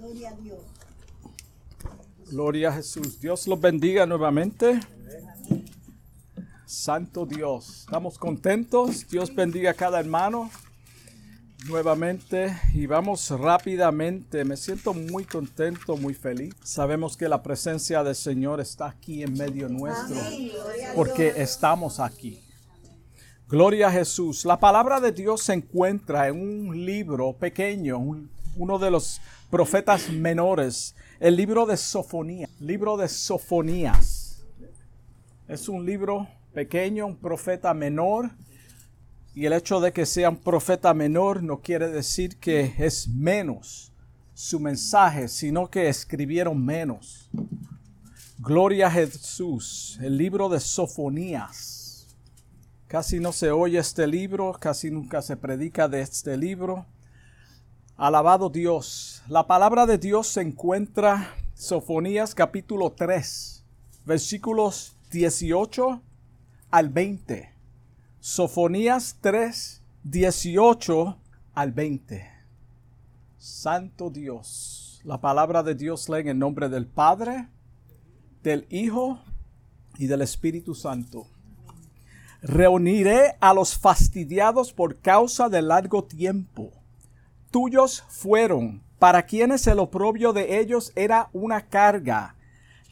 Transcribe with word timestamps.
Gloria 0.00 0.30
a 0.30 0.34
Dios. 0.36 0.58
Gloria 2.30 2.68
a 2.70 2.72
Jesús. 2.72 3.20
Dios 3.20 3.46
los 3.46 3.60
bendiga 3.60 4.06
nuevamente. 4.06 4.80
Santo 6.64 7.26
Dios. 7.26 7.80
Estamos 7.80 8.18
contentos. 8.18 9.06
Dios 9.08 9.34
bendiga 9.34 9.72
a 9.72 9.74
cada 9.74 10.00
hermano 10.00 10.50
nuevamente 11.68 12.56
y 12.72 12.86
vamos 12.86 13.28
rápidamente. 13.30 14.44
Me 14.44 14.56
siento 14.56 14.94
muy 14.94 15.24
contento, 15.24 15.96
muy 15.98 16.14
feliz. 16.14 16.54
Sabemos 16.62 17.16
que 17.18 17.28
la 17.28 17.42
presencia 17.42 18.02
del 18.02 18.14
Señor 18.14 18.60
está 18.60 18.86
aquí 18.86 19.22
en 19.22 19.34
medio 19.34 19.68
nuestro 19.68 20.16
porque 20.94 21.34
estamos 21.36 22.00
aquí. 22.00 22.40
Gloria 23.48 23.88
a 23.88 23.92
Jesús. 23.92 24.44
La 24.46 24.58
palabra 24.58 25.00
de 25.00 25.12
Dios 25.12 25.42
se 25.42 25.52
encuentra 25.52 26.28
en 26.28 26.40
un 26.40 26.86
libro 26.86 27.32
pequeño, 27.36 27.98
un- 27.98 28.30
uno 28.56 28.78
de 28.78 28.90
los 28.90 29.20
profetas 29.50 30.08
menores, 30.10 30.94
el 31.18 31.36
libro 31.36 31.66
de 31.66 31.76
Sofonía, 31.76 32.48
libro 32.60 32.96
de 32.96 33.08
Sofonías. 33.08 34.44
Es 35.48 35.68
un 35.68 35.84
libro 35.84 36.28
pequeño, 36.52 37.06
un 37.06 37.16
profeta 37.16 37.74
menor, 37.74 38.30
y 39.34 39.46
el 39.46 39.52
hecho 39.52 39.80
de 39.80 39.92
que 39.92 40.06
sea 40.06 40.30
un 40.30 40.36
profeta 40.36 40.92
menor 40.92 41.42
no 41.42 41.60
quiere 41.60 41.88
decir 41.88 42.36
que 42.36 42.74
es 42.78 43.08
menos 43.08 43.92
su 44.34 44.58
mensaje, 44.58 45.28
sino 45.28 45.68
que 45.68 45.88
escribieron 45.88 46.64
menos. 46.64 47.30
Gloria 48.38 48.86
a 48.86 48.90
Jesús, 48.90 49.98
el 50.02 50.16
libro 50.16 50.48
de 50.48 50.60
Sofonías. 50.60 52.08
Casi 52.86 53.20
no 53.20 53.32
se 53.32 53.50
oye 53.50 53.78
este 53.78 54.06
libro, 54.06 54.56
casi 54.58 54.90
nunca 54.90 55.22
se 55.22 55.36
predica 55.36 55.88
de 55.88 56.00
este 56.00 56.36
libro. 56.36 56.86
Alabado 58.00 58.48
Dios. 58.48 59.22
La 59.28 59.46
palabra 59.46 59.84
de 59.84 59.98
Dios 59.98 60.28
se 60.28 60.40
encuentra 60.40 61.34
Sofonías 61.52 62.34
capítulo 62.34 62.92
3, 62.92 63.62
versículos 64.06 64.96
18 65.10 66.00
al 66.70 66.88
20. 66.88 67.52
Sofonías 68.18 69.18
3, 69.20 69.82
18 70.04 71.18
al 71.52 71.72
20. 71.72 72.26
Santo 73.36 74.08
Dios. 74.08 75.02
La 75.04 75.20
palabra 75.20 75.62
de 75.62 75.74
Dios 75.74 76.08
lee 76.08 76.20
en 76.20 76.28
el 76.28 76.38
nombre 76.38 76.70
del 76.70 76.86
Padre, 76.86 77.48
del 78.42 78.66
Hijo 78.70 79.20
y 79.98 80.06
del 80.06 80.22
Espíritu 80.22 80.74
Santo. 80.74 81.26
Reuniré 82.40 83.36
a 83.40 83.52
los 83.52 83.76
fastidiados 83.76 84.72
por 84.72 84.96
causa 85.00 85.50
del 85.50 85.68
largo 85.68 86.04
tiempo. 86.04 86.79
Tuyos 87.50 88.04
fueron, 88.08 88.82
para 89.00 89.24
quienes 89.24 89.66
el 89.66 89.80
oprobio 89.80 90.32
de 90.32 90.60
ellos 90.60 90.92
era 90.94 91.30
una 91.32 91.66
carga. 91.66 92.36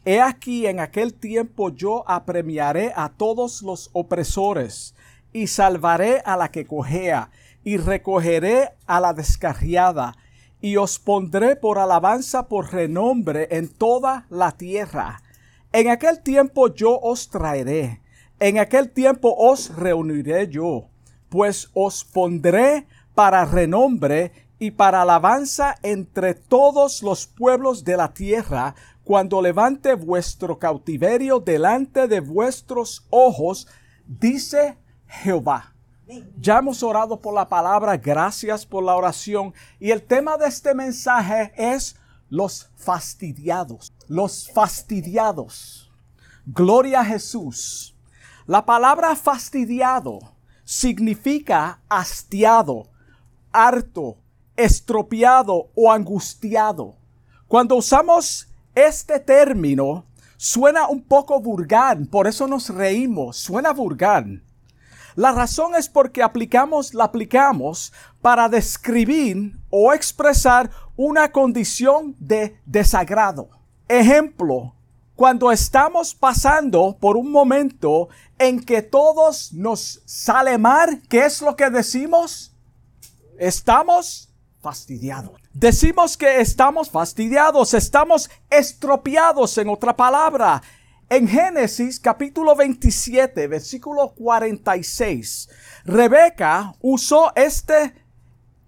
He 0.04 0.20
aquí 0.20 0.66
en 0.66 0.80
aquel 0.80 1.14
tiempo 1.14 1.70
yo 1.70 2.02
apremiaré 2.08 2.92
a 2.96 3.10
todos 3.10 3.62
los 3.62 3.90
opresores, 3.92 4.96
y 5.32 5.46
salvaré 5.46 6.22
a 6.24 6.36
la 6.36 6.50
que 6.50 6.66
cojea, 6.66 7.30
y 7.62 7.76
recogeré 7.76 8.70
a 8.86 9.00
la 9.00 9.12
descarriada, 9.12 10.16
y 10.60 10.76
os 10.76 10.98
pondré 10.98 11.54
por 11.54 11.78
alabanza 11.78 12.48
por 12.48 12.72
renombre 12.72 13.46
en 13.52 13.68
toda 13.68 14.26
la 14.28 14.52
tierra. 14.52 15.22
En 15.72 15.88
aquel 15.88 16.20
tiempo 16.20 16.74
yo 16.74 16.98
os 16.98 17.28
traeré, 17.28 18.00
en 18.40 18.58
aquel 18.58 18.90
tiempo 18.90 19.36
os 19.38 19.76
reuniré 19.76 20.48
yo, 20.48 20.88
pues 21.28 21.70
os 21.74 22.04
pondré 22.04 22.88
para 23.14 23.44
renombre 23.44 24.47
y 24.58 24.72
para 24.72 25.02
alabanza 25.02 25.76
entre 25.82 26.34
todos 26.34 27.02
los 27.02 27.26
pueblos 27.26 27.84
de 27.84 27.96
la 27.96 28.12
tierra, 28.12 28.74
cuando 29.04 29.40
levante 29.40 29.94
vuestro 29.94 30.58
cautiverio 30.58 31.40
delante 31.40 32.08
de 32.08 32.20
vuestros 32.20 33.06
ojos, 33.10 33.68
dice 34.06 34.76
Jehová. 35.06 35.72
Ya 36.38 36.58
hemos 36.58 36.82
orado 36.82 37.20
por 37.20 37.34
la 37.34 37.48
palabra, 37.48 37.96
gracias 37.96 38.64
por 38.64 38.82
la 38.82 38.96
oración. 38.96 39.54
Y 39.78 39.90
el 39.90 40.02
tema 40.02 40.36
de 40.36 40.48
este 40.48 40.74
mensaje 40.74 41.52
es 41.56 41.96
los 42.30 42.70
fastidiados. 42.76 43.92
Los 44.08 44.50
fastidiados. 44.52 45.90
Gloria 46.46 47.00
a 47.00 47.04
Jesús. 47.04 47.94
La 48.46 48.64
palabra 48.64 49.14
fastidiado 49.16 50.18
significa 50.64 51.80
hastiado, 51.88 52.88
harto, 53.52 54.16
estropeado 54.58 55.70
o 55.74 55.90
angustiado. 55.90 56.96
Cuando 57.46 57.76
usamos 57.76 58.48
este 58.74 59.20
término, 59.20 60.04
suena 60.36 60.88
un 60.88 61.00
poco 61.00 61.40
vulgar, 61.40 61.98
por 62.10 62.26
eso 62.26 62.46
nos 62.46 62.68
reímos, 62.68 63.38
suena 63.38 63.72
vulgar. 63.72 64.26
La 65.14 65.32
razón 65.32 65.74
es 65.74 65.88
porque 65.88 66.22
aplicamos, 66.22 66.92
la 66.92 67.04
aplicamos 67.04 67.92
para 68.20 68.48
describir 68.48 69.58
o 69.70 69.92
expresar 69.92 70.70
una 70.96 71.32
condición 71.32 72.14
de 72.18 72.60
desagrado. 72.66 73.48
Ejemplo, 73.88 74.74
cuando 75.14 75.50
estamos 75.50 76.14
pasando 76.14 76.96
por 77.00 77.16
un 77.16 77.30
momento 77.32 78.08
en 78.38 78.60
que 78.60 78.82
todos 78.82 79.52
nos 79.52 80.02
sale 80.04 80.58
mal, 80.58 81.02
¿qué 81.08 81.24
es 81.24 81.42
lo 81.42 81.56
que 81.56 81.70
decimos? 81.70 82.54
Estamos 83.38 84.27
Decimos 85.52 86.16
que 86.16 86.40
estamos 86.40 86.90
fastidiados, 86.90 87.74
estamos 87.74 88.30
estropeados 88.50 89.56
en 89.58 89.68
otra 89.68 89.96
palabra. 89.96 90.62
En 91.10 91.26
Génesis 91.26 91.98
capítulo 91.98 92.54
27, 92.54 93.46
versículo 93.48 94.10
46, 94.10 95.48
Rebeca 95.84 96.74
usó 96.82 97.32
este 97.34 97.94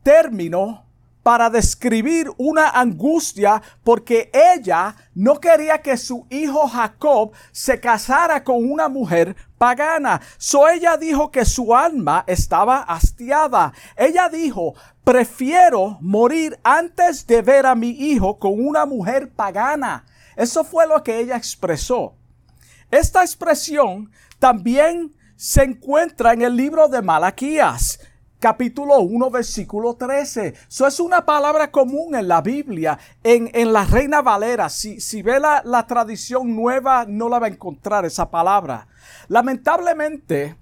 término 0.03 0.87
para 1.23 1.51
describir 1.51 2.31
una 2.39 2.71
angustia 2.71 3.61
porque 3.85 4.31
ella 4.33 4.97
no 5.15 5.39
quería 5.39 5.83
que 5.83 5.97
su 5.97 6.27
hijo 6.31 6.67
Jacob 6.67 7.33
se 7.53 7.79
casara 7.79 8.43
con 8.43 8.71
una 8.71 8.89
mujer 8.89 9.37
pagana. 9.59 10.21
So 10.39 10.69
ella 10.69 10.97
dijo 10.97 11.31
que 11.31 11.45
su 11.45 11.75
alma 11.77 12.25
estaba 12.27 12.79
hastiada. 12.79 13.73
Ella 13.97 14.29
dijo, 14.31 14.75
prefiero 15.05 15.99
morir 16.01 16.59
antes 16.63 17.27
de 17.27 17.43
ver 17.43 17.67
a 17.67 17.75
mi 17.75 17.91
hijo 17.91 18.39
con 18.39 18.65
una 18.65 18.87
mujer 18.87 19.31
pagana. 19.31 20.05
Eso 20.37 20.65
fue 20.65 20.87
lo 20.87 21.03
que 21.03 21.19
ella 21.19 21.37
expresó. 21.37 22.15
Esta 22.91 23.23
expresión 23.23 24.11
también 24.39 25.15
se 25.37 25.63
encuentra 25.63 26.33
en 26.33 26.43
el 26.43 26.57
libro 26.57 26.89
de 26.89 27.03
Malaquías, 27.03 28.01
capítulo 28.39 28.99
1, 29.01 29.31
versículo 29.31 29.95
13. 29.95 30.55
Eso 30.69 30.87
es 30.87 30.99
una 30.99 31.25
palabra 31.25 31.71
común 31.71 32.15
en 32.15 32.27
la 32.27 32.41
Biblia, 32.41 32.99
en, 33.23 33.51
en 33.55 33.73
la 33.73 33.85
Reina 33.85 34.23
Valera. 34.23 34.69
Si, 34.69 35.01
si 35.01 35.23
ve 35.23 35.39
la, 35.39 35.63
la 35.65 35.87
tradición 35.87 36.57
nueva, 36.57 37.05
no 37.07 37.29
la 37.29 37.39
va 37.39 37.47
a 37.47 37.51
encontrar 37.51 38.05
esa 38.05 38.31
palabra. 38.31 38.89
Lamentablemente, 39.29 40.57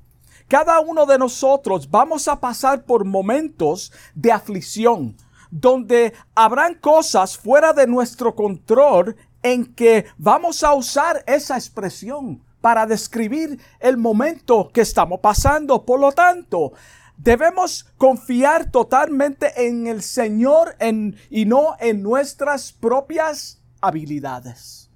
cada 0.48 0.80
uno 0.80 1.04
de 1.04 1.18
nosotros 1.18 1.90
vamos 1.90 2.26
a 2.26 2.40
pasar 2.40 2.84
por 2.84 3.04
momentos 3.04 3.92
de 4.14 4.32
aflicción, 4.32 5.16
donde 5.50 6.14
habrán 6.34 6.74
cosas 6.74 7.36
fuera 7.36 7.72
de 7.72 7.86
nuestro 7.86 8.34
control 8.34 9.16
en 9.42 9.74
que 9.74 10.06
vamos 10.16 10.64
a 10.64 10.74
usar 10.74 11.22
esa 11.26 11.56
expresión 11.56 12.42
para 12.60 12.86
describir 12.86 13.60
el 13.78 13.98
momento 13.98 14.70
que 14.72 14.80
estamos 14.80 15.20
pasando. 15.20 15.84
Por 15.84 16.00
lo 16.00 16.12
tanto, 16.12 16.72
debemos 17.16 17.84
confiar 17.96 18.70
totalmente 18.70 19.66
en 19.66 19.86
el 19.86 20.02
Señor 20.02 20.76
en, 20.80 21.16
y 21.30 21.44
no 21.44 21.76
en 21.78 22.02
nuestras 22.02 22.72
propias 22.72 23.60
habilidades 23.80 24.90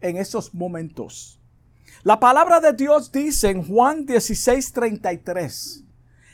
en 0.00 0.16
esos 0.16 0.54
momentos. 0.54 1.40
La 2.04 2.20
palabra 2.20 2.60
de 2.60 2.74
Dios 2.74 3.10
dice 3.10 3.48
en 3.48 3.66
Juan 3.66 4.04
16:33, 4.04 5.84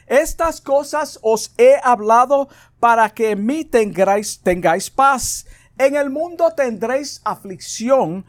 estas 0.09 0.61
cosas 0.61 1.21
os 1.23 1.55
he 1.59 1.77
hablado 1.85 2.49
para 2.81 3.09
que 3.11 3.31
en 3.31 3.47
mí 3.47 3.65
tengáis, 3.65 4.41
tengáis 4.43 4.91
paz. 4.91 5.47
En 5.79 5.95
el 5.95 6.11
mundo 6.11 6.51
tendréis 6.57 7.21
aflicción, 7.25 8.27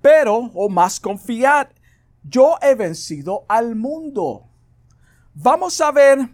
pero, 0.00 0.52
o 0.54 0.68
más 0.68 1.00
confiad, 1.00 1.66
yo 2.22 2.58
he 2.62 2.76
vencido 2.76 3.44
al 3.48 3.74
mundo. 3.74 4.46
Vamos 5.34 5.80
a 5.80 5.90
ver, 5.90 6.28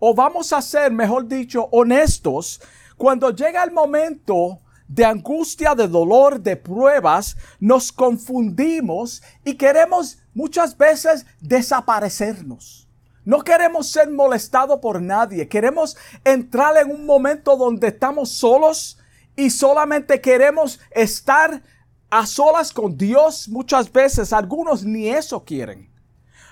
o 0.00 0.12
vamos 0.12 0.52
a 0.52 0.60
ser, 0.60 0.90
mejor 0.90 1.28
dicho, 1.28 1.68
honestos, 1.70 2.60
cuando 2.96 3.30
llega 3.30 3.62
el 3.62 3.70
momento 3.70 4.58
de 4.90 5.04
angustia, 5.04 5.76
de 5.76 5.86
dolor, 5.86 6.40
de 6.40 6.56
pruebas, 6.56 7.36
nos 7.60 7.92
confundimos 7.92 9.22
y 9.44 9.54
queremos 9.54 10.18
muchas 10.34 10.76
veces 10.76 11.24
desaparecernos. 11.40 12.88
No 13.24 13.44
queremos 13.44 13.88
ser 13.88 14.10
molestados 14.10 14.80
por 14.80 15.00
nadie. 15.00 15.46
Queremos 15.46 15.96
entrar 16.24 16.76
en 16.76 16.90
un 16.90 17.06
momento 17.06 17.56
donde 17.56 17.86
estamos 17.86 18.30
solos 18.30 18.98
y 19.36 19.50
solamente 19.50 20.20
queremos 20.20 20.80
estar 20.90 21.62
a 22.10 22.26
solas 22.26 22.72
con 22.72 22.96
Dios 22.96 23.48
muchas 23.48 23.92
veces. 23.92 24.32
Algunos 24.32 24.82
ni 24.84 25.08
eso 25.08 25.44
quieren. 25.44 25.88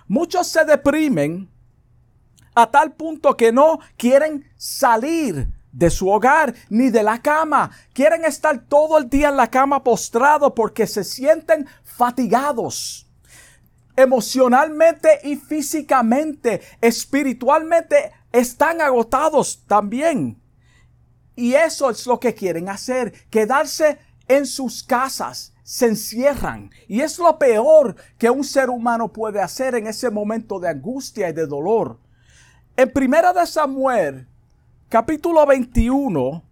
Muchos 0.06 0.46
se 0.46 0.64
deprimen 0.64 1.50
a 2.54 2.70
tal 2.70 2.92
punto 2.92 3.36
que 3.36 3.50
no 3.50 3.80
quieren 3.96 4.48
salir 4.56 5.57
de 5.72 5.90
su 5.90 6.08
hogar 6.08 6.54
ni 6.70 6.90
de 6.90 7.02
la 7.02 7.20
cama. 7.20 7.70
Quieren 7.92 8.24
estar 8.24 8.66
todo 8.66 8.98
el 8.98 9.08
día 9.08 9.28
en 9.28 9.36
la 9.36 9.50
cama 9.50 9.82
postrado 9.84 10.54
porque 10.54 10.86
se 10.86 11.04
sienten 11.04 11.66
fatigados 11.84 13.08
emocionalmente 13.98 15.18
y 15.24 15.34
físicamente, 15.34 16.62
espiritualmente, 16.80 18.12
están 18.30 18.80
agotados 18.80 19.64
también. 19.66 20.40
Y 21.34 21.54
eso 21.54 21.90
es 21.90 22.06
lo 22.06 22.20
que 22.20 22.32
quieren 22.32 22.68
hacer, 22.68 23.12
quedarse 23.28 23.98
en 24.28 24.46
sus 24.46 24.84
casas, 24.84 25.52
se 25.64 25.86
encierran. 25.86 26.70
Y 26.86 27.00
es 27.00 27.18
lo 27.18 27.38
peor 27.40 27.96
que 28.18 28.30
un 28.30 28.44
ser 28.44 28.70
humano 28.70 29.12
puede 29.12 29.40
hacer 29.40 29.74
en 29.74 29.88
ese 29.88 30.10
momento 30.10 30.60
de 30.60 30.68
angustia 30.68 31.28
y 31.28 31.32
de 31.32 31.46
dolor. 31.46 31.98
En 32.76 32.92
Primera 32.92 33.32
de 33.32 33.46
Samuel, 33.48 34.28
capítulo 34.88 35.44
21, 35.44 36.42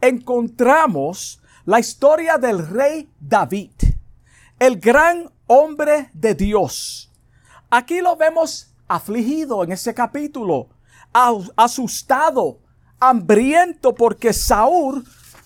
encontramos 0.00 1.40
la 1.64 1.78
historia 1.78 2.38
del 2.38 2.66
rey 2.66 3.08
David, 3.20 3.70
el 4.58 4.80
gran 4.80 5.30
hombre 5.46 6.10
de 6.12 6.34
Dios. 6.34 7.12
Aquí 7.70 8.00
lo 8.00 8.16
vemos 8.16 8.74
afligido 8.88 9.62
en 9.62 9.70
ese 9.70 9.94
capítulo, 9.94 10.70
asustado, 11.54 12.58
hambriento 12.98 13.94
porque 13.94 14.32
Saúl 14.32 15.04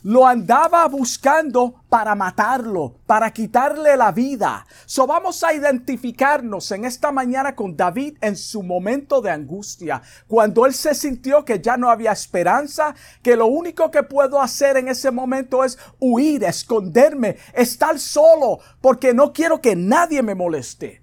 lo 0.08 0.26
andaba 0.26 0.88
buscando 0.88 1.84
para 1.90 2.14
matarlo, 2.14 2.94
para 3.04 3.30
quitarle 3.30 3.94
la 3.94 4.10
vida. 4.10 4.66
So 4.86 5.06
vamos 5.06 5.44
a 5.44 5.52
identificarnos 5.52 6.70
en 6.70 6.86
esta 6.86 7.12
mañana 7.12 7.54
con 7.54 7.76
David 7.76 8.16
en 8.22 8.34
su 8.34 8.62
momento 8.62 9.20
de 9.20 9.30
angustia, 9.30 10.00
cuando 10.26 10.64
él 10.64 10.72
se 10.72 10.94
sintió 10.94 11.44
que 11.44 11.60
ya 11.60 11.76
no 11.76 11.90
había 11.90 12.12
esperanza, 12.12 12.94
que 13.20 13.36
lo 13.36 13.48
único 13.48 13.90
que 13.90 14.02
puedo 14.02 14.40
hacer 14.40 14.78
en 14.78 14.88
ese 14.88 15.10
momento 15.10 15.62
es 15.62 15.78
huir, 16.00 16.42
esconderme, 16.42 17.36
estar 17.52 17.98
solo, 17.98 18.60
porque 18.80 19.12
no 19.12 19.34
quiero 19.34 19.60
que 19.60 19.76
nadie 19.76 20.22
me 20.22 20.34
moleste. 20.34 21.02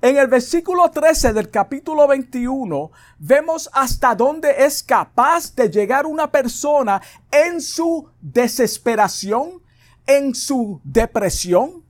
En 0.00 0.16
el 0.16 0.28
versículo 0.28 0.88
13 0.92 1.32
del 1.32 1.50
capítulo 1.50 2.06
21 2.06 2.92
vemos 3.18 3.68
hasta 3.72 4.14
dónde 4.14 4.64
es 4.64 4.84
capaz 4.84 5.56
de 5.56 5.68
llegar 5.68 6.06
una 6.06 6.30
persona 6.30 7.02
en 7.32 7.60
su 7.60 8.08
desesperación, 8.20 9.60
en 10.06 10.36
su 10.36 10.80
depresión. 10.84 11.84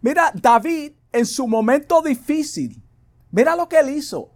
Mira, 0.00 0.32
David 0.34 0.94
en 1.12 1.24
su 1.24 1.46
momento 1.46 2.02
difícil, 2.02 2.82
mira 3.30 3.54
lo 3.54 3.68
que 3.68 3.78
él 3.78 3.90
hizo. 3.90 4.32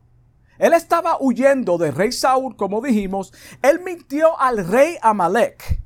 Él 0.57 0.73
estaba 0.73 1.17
huyendo 1.21 1.79
del 1.79 1.97
rey 1.97 2.13
Saúl, 2.13 2.55
como 2.55 2.81
dijimos. 2.81 3.33
Él 3.61 3.81
mintió 3.81 4.39
al 4.39 4.65
rey 4.69 4.99
Amalek 5.03 5.83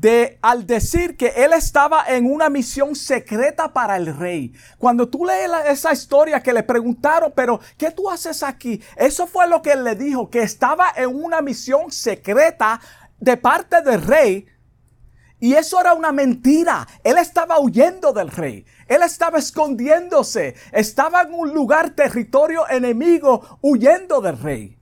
de 0.00 0.38
al 0.40 0.66
decir 0.66 1.16
que 1.16 1.28
él 1.36 1.52
estaba 1.52 2.04
en 2.08 2.30
una 2.30 2.48
misión 2.48 2.94
secreta 2.94 3.72
para 3.72 3.96
el 3.96 4.16
rey. 4.16 4.52
Cuando 4.78 5.08
tú 5.08 5.24
lees 5.24 5.50
esa 5.68 5.92
historia 5.92 6.42
que 6.42 6.52
le 6.52 6.62
preguntaron, 6.62 7.32
pero 7.34 7.60
¿qué 7.76 7.90
tú 7.90 8.08
haces 8.08 8.42
aquí? 8.42 8.80
Eso 8.96 9.26
fue 9.26 9.46
lo 9.48 9.60
que 9.60 9.72
él 9.72 9.84
le 9.84 9.94
dijo, 9.94 10.30
que 10.30 10.42
estaba 10.42 10.92
en 10.96 11.14
una 11.14 11.42
misión 11.42 11.90
secreta 11.90 12.80
de 13.18 13.36
parte 13.36 13.82
del 13.82 14.02
rey. 14.02 14.46
Y 15.38 15.54
eso 15.54 15.80
era 15.80 15.92
una 15.92 16.12
mentira. 16.12 16.86
Él 17.04 17.18
estaba 17.18 17.60
huyendo 17.60 18.12
del 18.12 18.30
rey. 18.30 18.64
Él 18.86 19.02
estaba 19.02 19.38
escondiéndose. 19.38 20.54
Estaba 20.72 21.22
en 21.22 21.34
un 21.34 21.52
lugar, 21.52 21.90
territorio 21.90 22.68
enemigo, 22.70 23.58
huyendo 23.60 24.20
del 24.20 24.38
rey. 24.38 24.81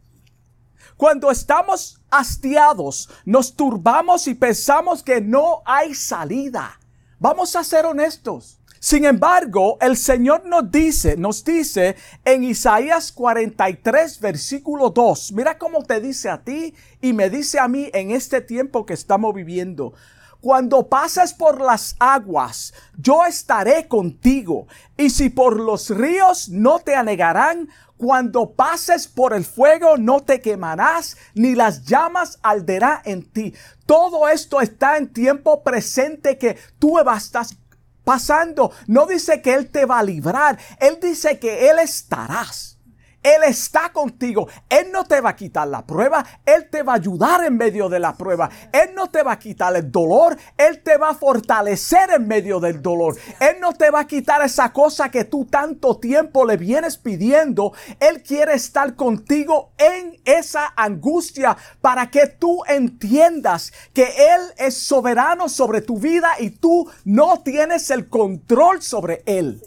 Cuando 1.00 1.30
estamos 1.30 1.98
hastiados, 2.10 3.08
nos 3.24 3.56
turbamos 3.56 4.28
y 4.28 4.34
pensamos 4.34 5.02
que 5.02 5.22
no 5.22 5.62
hay 5.64 5.94
salida. 5.94 6.78
Vamos 7.18 7.56
a 7.56 7.64
ser 7.64 7.86
honestos. 7.86 8.60
Sin 8.80 9.06
embargo, 9.06 9.78
el 9.80 9.96
Señor 9.96 10.44
nos 10.44 10.70
dice, 10.70 11.16
nos 11.16 11.42
dice 11.42 11.96
en 12.22 12.44
Isaías 12.44 13.12
43, 13.12 14.20
versículo 14.20 14.90
2, 14.90 15.32
mira 15.32 15.56
cómo 15.56 15.84
te 15.84 16.02
dice 16.02 16.28
a 16.28 16.44
ti 16.44 16.74
y 17.00 17.14
me 17.14 17.30
dice 17.30 17.58
a 17.58 17.66
mí 17.66 17.88
en 17.94 18.10
este 18.10 18.42
tiempo 18.42 18.84
que 18.84 18.92
estamos 18.92 19.34
viviendo. 19.34 19.94
Cuando 20.42 20.88
pases 20.88 21.34
por 21.34 21.60
las 21.60 21.96
aguas, 21.98 22.74
yo 22.98 23.24
estaré 23.24 23.88
contigo. 23.88 24.66
Y 24.96 25.10
si 25.10 25.28
por 25.28 25.60
los 25.60 25.90
ríos 25.90 26.48
no 26.48 26.78
te 26.78 26.94
anegarán, 26.94 27.68
cuando 28.00 28.52
pases 28.52 29.06
por 29.06 29.34
el 29.34 29.44
fuego 29.44 29.98
no 29.98 30.20
te 30.22 30.40
quemarás, 30.40 31.18
ni 31.34 31.54
las 31.54 31.84
llamas 31.84 32.38
alderá 32.40 33.02
en 33.04 33.30
ti. 33.30 33.52
Todo 33.84 34.26
esto 34.26 34.62
está 34.62 34.96
en 34.96 35.12
tiempo 35.12 35.62
presente 35.62 36.38
que 36.38 36.56
tú 36.78 36.98
estás 36.98 37.58
pasando. 38.02 38.72
No 38.86 39.04
dice 39.04 39.42
que 39.42 39.52
Él 39.52 39.68
te 39.68 39.84
va 39.84 39.98
a 39.98 40.02
librar, 40.02 40.58
Él 40.78 40.98
dice 41.02 41.38
que 41.38 41.68
Él 41.68 41.78
estarás. 41.78 42.78
Él 43.22 43.42
está 43.46 43.92
contigo. 43.92 44.48
Él 44.68 44.88
no 44.92 45.04
te 45.04 45.20
va 45.20 45.30
a 45.30 45.36
quitar 45.36 45.68
la 45.68 45.84
prueba. 45.86 46.24
Él 46.46 46.68
te 46.70 46.82
va 46.82 46.92
a 46.92 46.96
ayudar 46.96 47.44
en 47.44 47.56
medio 47.56 47.88
de 47.88 48.00
la 48.00 48.14
prueba. 48.14 48.48
Él 48.72 48.94
no 48.94 49.08
te 49.08 49.22
va 49.22 49.32
a 49.32 49.38
quitar 49.38 49.76
el 49.76 49.90
dolor. 49.90 50.36
Él 50.56 50.82
te 50.82 50.96
va 50.96 51.10
a 51.10 51.14
fortalecer 51.14 52.10
en 52.10 52.26
medio 52.26 52.60
del 52.60 52.80
dolor. 52.80 53.16
Él 53.40 53.56
no 53.60 53.72
te 53.74 53.90
va 53.90 54.00
a 54.00 54.06
quitar 54.06 54.42
esa 54.42 54.72
cosa 54.72 55.10
que 55.10 55.24
tú 55.24 55.44
tanto 55.44 55.98
tiempo 55.98 56.46
le 56.46 56.56
vienes 56.56 56.96
pidiendo. 56.96 57.72
Él 57.98 58.22
quiere 58.22 58.54
estar 58.54 58.96
contigo 58.96 59.72
en 59.76 60.18
esa 60.24 60.72
angustia 60.76 61.56
para 61.80 62.10
que 62.10 62.26
tú 62.26 62.62
entiendas 62.66 63.72
que 63.92 64.04
Él 64.04 64.40
es 64.56 64.76
soberano 64.76 65.48
sobre 65.48 65.82
tu 65.82 65.98
vida 65.98 66.32
y 66.38 66.50
tú 66.50 66.90
no 67.04 67.42
tienes 67.42 67.90
el 67.90 68.08
control 68.08 68.82
sobre 68.82 69.22
Él. 69.26 69.62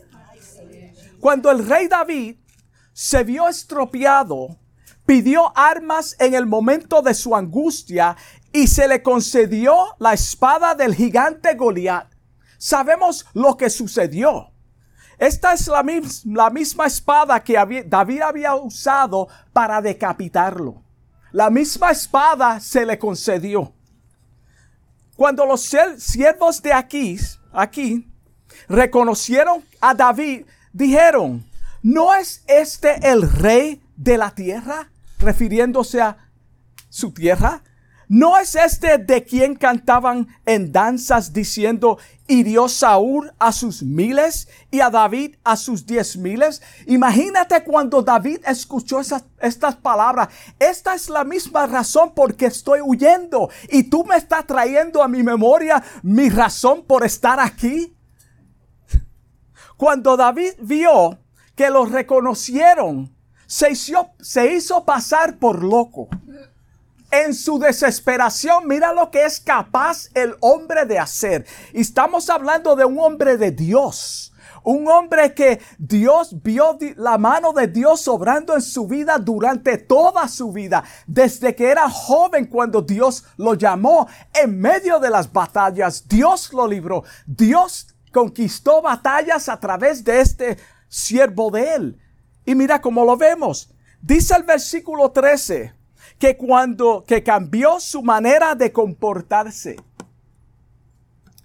Cuando 1.19 1.51
el 1.51 1.65
rey 1.67 1.87
David 1.87 2.37
se 2.93 3.23
vio 3.23 3.49
estropeado, 3.49 4.57
pidió 5.05 5.51
armas 5.57 6.15
en 6.19 6.33
el 6.35 6.45
momento 6.45 7.01
de 7.01 7.13
su 7.13 7.35
angustia 7.35 8.15
y 8.51 8.67
se 8.67 8.87
le 8.87 9.01
concedió 9.01 9.95
la 9.99 10.13
espada 10.13 10.75
del 10.75 10.95
gigante 10.95 11.55
Goliat. 11.55 12.07
Sabemos 12.57 13.25
lo 13.33 13.57
que 13.57 13.69
sucedió. 13.69 14.51
Esta 15.17 15.53
es 15.53 15.67
la, 15.67 15.83
misma 16.49 16.85
espada 16.85 17.43
que 17.43 17.53
David 17.85 18.21
había 18.21 18.55
usado 18.55 19.27
para 19.51 19.81
decapitarlo. 19.81 20.81
La 21.31 21.49
misma 21.49 21.91
espada 21.91 22.59
se 22.59 22.85
le 22.85 22.97
concedió. 22.97 23.73
Cuando 25.15 25.45
los 25.45 25.69
siervos 25.97 26.61
de 26.61 26.73
aquí, 26.73 27.17
aquí, 27.51 28.07
reconocieron 28.67 29.63
a 29.79 29.93
David, 29.93 30.45
dijeron, 30.71 31.45
¿No 31.83 32.15
es 32.15 32.45
este 32.47 33.11
el 33.11 33.29
rey 33.29 33.83
de 33.97 34.17
la 34.17 34.31
tierra? 34.31 34.89
Refiriéndose 35.19 35.99
a 35.99 36.17
su 36.89 37.11
tierra. 37.11 37.61
¿No 38.07 38.37
es 38.37 38.55
este 38.55 38.97
de 38.97 39.25
quien 39.25 39.55
cantaban 39.55 40.27
en 40.45 40.71
danzas 40.71 41.33
diciendo, 41.33 41.97
hirió 42.27 42.69
Saúl 42.69 43.33
a 43.37 43.51
sus 43.51 43.83
miles 43.83 44.47
y 44.71 44.79
a 44.79 44.89
David 44.89 45.35
a 45.43 45.57
sus 45.57 45.85
diez 45.85 46.15
miles? 46.15 46.61
Imagínate 46.87 47.63
cuando 47.65 48.01
David 48.01 48.39
escuchó 48.45 49.01
esas, 49.01 49.25
estas 49.41 49.75
palabras. 49.75 50.29
Esta 50.59 50.93
es 50.95 51.09
la 51.09 51.25
misma 51.25 51.65
razón 51.67 52.13
por 52.13 52.35
que 52.35 52.45
estoy 52.45 52.79
huyendo 52.81 53.49
y 53.69 53.83
tú 53.83 54.05
me 54.05 54.15
estás 54.15 54.47
trayendo 54.47 55.03
a 55.03 55.09
mi 55.09 55.21
memoria 55.21 55.83
mi 56.01 56.29
razón 56.29 56.85
por 56.85 57.03
estar 57.03 57.41
aquí. 57.41 57.93
Cuando 59.75 60.15
David 60.15 60.53
vio 60.59 61.22
que 61.55 61.69
lo 61.69 61.85
reconocieron, 61.85 63.15
se 63.45 63.71
hizo, 63.71 64.09
se 64.19 64.53
hizo 64.53 64.83
pasar 64.85 65.37
por 65.37 65.63
loco. 65.63 66.09
En 67.11 67.35
su 67.35 67.59
desesperación, 67.59 68.67
mira 68.67 68.91
lo 68.91 69.11
que 69.11 69.23
es 69.25 69.39
capaz 69.39 70.09
el 70.15 70.35
hombre 70.39 70.85
de 70.85 70.97
hacer. 70.97 71.45
Y 71.71 71.81
estamos 71.81 72.29
hablando 72.31 72.75
de 72.75 72.85
un 72.85 72.97
hombre 72.99 73.37
de 73.37 73.51
Dios. 73.51 74.33
Un 74.63 74.87
hombre 74.87 75.33
que 75.35 75.61
Dios 75.77 76.41
vio 76.41 76.77
la 76.95 77.17
mano 77.17 77.53
de 77.53 77.67
Dios 77.67 78.07
obrando 78.07 78.55
en 78.55 78.61
su 78.61 78.87
vida 78.87 79.19
durante 79.19 79.77
toda 79.77 80.27
su 80.27 80.51
vida. 80.51 80.83
Desde 81.05 81.53
que 81.53 81.69
era 81.69 81.87
joven 81.89 82.47
cuando 82.47 82.81
Dios 82.81 83.25
lo 83.37 83.53
llamó 83.53 84.07
en 84.33 84.59
medio 84.59 84.99
de 84.99 85.11
las 85.11 85.31
batallas. 85.31 86.07
Dios 86.07 86.51
lo 86.53 86.65
libró. 86.65 87.03
Dios 87.27 87.93
conquistó 88.11 88.81
batallas 88.81 89.49
a 89.49 89.59
través 89.59 90.03
de 90.03 90.21
este 90.21 90.57
siervo 90.93 91.49
de 91.49 91.73
él. 91.73 91.99
Y 92.45 92.53
mira 92.53 92.79
cómo 92.79 93.03
lo 93.03 93.17
vemos. 93.17 93.73
Dice 94.01 94.35
el 94.35 94.43
versículo 94.43 95.11
13 95.11 95.73
que 96.19 96.37
cuando 96.37 97.03
que 97.07 97.23
cambió 97.23 97.79
su 97.79 98.03
manera 98.03 98.53
de 98.53 98.71
comportarse. 98.71 99.77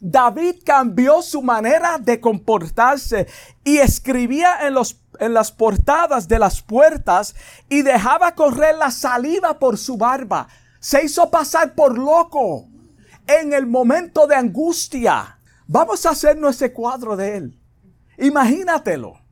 David 0.01 0.57
cambió 0.65 1.23
su 1.23 1.43
manera 1.43 1.99
de 1.99 2.21
comportarse 2.21 3.27
y 3.65 3.79
escribía 3.79 4.67
en, 4.67 4.75
los, 4.75 5.01
en 5.19 5.35
las 5.35 5.51
portadas 5.51 6.29
de 6.29 6.39
las 6.39 6.61
puertas 6.61 7.35
y 7.69 7.83
dejaba 7.83 8.35
correr 8.35 8.77
la 8.77 8.91
saliva 8.91 9.59
por 9.59 9.79
su 9.79 9.97
barba. 9.97 10.47
Se 10.79 11.05
hizo 11.05 11.31
pasar 11.31 11.75
por 11.75 11.99
loco 11.99 12.69
en 13.27 13.53
el 13.55 13.67
momento 13.67 14.27
de 14.27 14.37
angustia. 14.37 15.39
Vamos 15.67 16.07
a 16.07 16.11
hacernos 16.11 16.57
ese 16.57 16.73
cuadro 16.73 17.17
de 17.17 17.37
él. 17.39 17.59
Imagínatelo. 18.19 19.28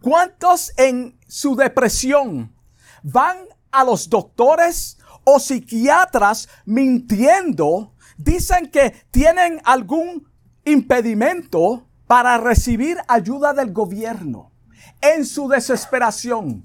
¿Cuántos 0.00 0.72
en 0.76 1.18
su 1.26 1.56
depresión 1.56 2.54
van 3.02 3.36
a 3.72 3.82
los 3.82 4.08
doctores 4.08 4.98
o 5.24 5.40
psiquiatras 5.40 6.48
mintiendo? 6.64 7.94
Dicen 8.16 8.70
que 8.70 8.90
tienen 9.10 9.60
algún 9.64 10.28
impedimento 10.64 11.88
para 12.06 12.38
recibir 12.38 12.98
ayuda 13.08 13.52
del 13.52 13.72
gobierno 13.72 14.52
en 15.00 15.26
su 15.26 15.48
desesperación. 15.48 16.64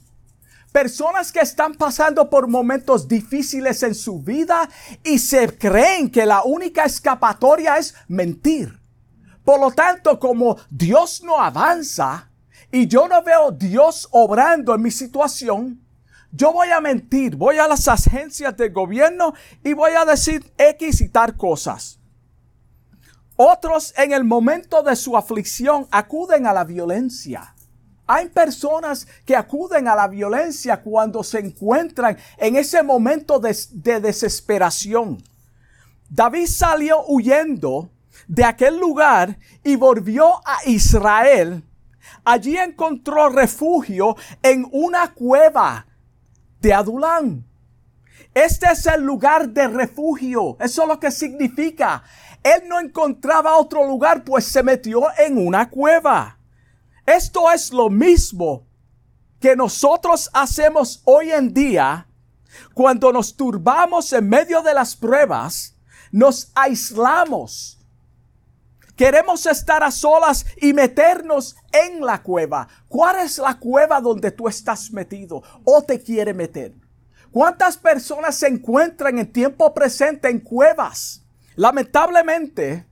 Personas 0.72 1.32
que 1.32 1.40
están 1.40 1.74
pasando 1.74 2.30
por 2.30 2.48
momentos 2.48 3.08
difíciles 3.08 3.82
en 3.84 3.96
su 3.96 4.20
vida 4.22 4.70
y 5.04 5.20
se 5.20 5.58
creen 5.58 6.10
que 6.10 6.25
la 6.25 6.44
única 6.44 6.86
escapatoria 6.86 7.78
es 7.78 7.96
mentir. 8.08 8.80
Por 9.44 9.60
lo 9.60 9.72
tanto, 9.72 10.20
como 10.20 10.58
Dios 10.70 11.22
no 11.24 11.40
avanza 11.40 12.32
y 12.74 12.88
yo 12.88 13.08
no 13.08 13.22
veo 13.22 13.51
Dios 13.51 14.08
obrando 14.10 14.74
en 14.74 14.82
mi 14.82 14.89
situación, 14.89 15.80
yo 16.32 16.51
voy 16.51 16.70
a 16.70 16.82
mentir, 16.82 17.36
voy 17.36 17.60
a 17.60 17.68
las 17.68 17.88
agencias 17.88 18.58
del 18.58 18.74
gobierno 18.74 19.36
y 19.63 19.74
voy 19.74 19.92
a 19.92 20.06
decir 20.06 20.51
X 20.58 21.01
y 21.01 21.10
tal 21.10 21.38
cosas. 21.38 22.00
Otros 23.36 23.94
en 23.96 24.12
el 24.12 24.24
momento 24.24 24.82
de 24.82 24.96
su 24.96 25.15
aflicción 25.15 25.88
acuden 25.92 26.48
a 26.48 26.53
la 26.53 26.63
violencia. 26.63 27.53
Hay 28.08 28.30
personas 28.30 29.06
que 29.24 29.36
acuden 29.36 29.88
a 29.88 29.96
la 29.96 30.08
violencia 30.08 30.82
cuando 30.82 31.24
se 31.24 31.42
encuentran 31.42 32.18
en 32.38 32.56
ese 32.56 32.82
momento 32.82 33.39
de, 33.39 33.56
desesperación. 34.00 35.24
David 36.10 36.48
salió 36.48 37.06
huyendo 37.06 37.92
de 38.27 38.44
aquel 38.46 38.80
lugar 38.80 39.38
y 39.63 39.75
volvió 39.75 40.42
a 40.44 40.65
Israel. 40.65 41.63
Allí 42.24 42.57
encontró 42.57 43.29
refugio 43.29 44.15
en 44.41 44.67
una 44.72 45.13
cueva 45.13 45.86
de 46.60 46.74
Adulán. 46.74 47.45
Este 48.33 48.67
es 48.72 48.86
el 48.88 49.03
lugar 49.03 49.50
de 49.50 49.67
refugio. 49.67 50.57
Eso 50.60 50.83
es 50.83 50.88
lo 50.88 51.00
que 51.00 51.12
significa. 51.12 52.03
Él 52.41 52.67
no 52.67 52.79
encontraba 52.79 53.55
otro 53.55 53.86
lugar, 53.86 54.24
pues 54.24 54.45
se 54.45 54.63
metió 54.63 55.03
en 55.17 55.38
una 55.38 55.69
cueva. 55.69 56.38
Esto 57.05 57.51
es 57.51 57.72
lo 57.72 57.89
mismo 57.89 58.65
que 59.39 59.55
nosotros 59.55 60.29
hacemos 60.33 61.01
hoy 61.05 61.31
en 61.31 61.53
día 61.53 62.07
cuando 62.74 63.12
nos 63.12 63.36
turbamos 63.36 64.13
en 64.13 64.29
medio 64.29 64.62
de 64.62 64.74
las 64.74 64.95
pruebas, 64.95 65.75
nos 66.12 66.51
aislamos. 66.55 67.79
Queremos 68.95 69.45
estar 69.47 69.83
a 69.83 69.89
solas 69.89 70.45
y 70.62 70.73
meternos 70.73 71.55
en 71.71 72.05
la 72.05 72.21
cueva. 72.21 72.67
¿Cuál 72.88 73.19
es 73.19 73.39
la 73.39 73.57
cueva 73.57 74.00
donde 74.00 74.31
tú 74.31 74.47
estás 74.47 74.91
metido 74.91 75.41
o 75.63 75.81
te 75.81 76.00
quiere 76.00 76.33
meter? 76.33 76.73
¿Cuántas 77.31 77.77
personas 77.77 78.35
se 78.35 78.47
encuentran 78.47 79.17
en 79.17 79.31
tiempo 79.31 79.73
presente 79.73 80.29
en 80.29 80.39
cuevas? 80.39 81.25
Lamentablemente, 81.55 82.88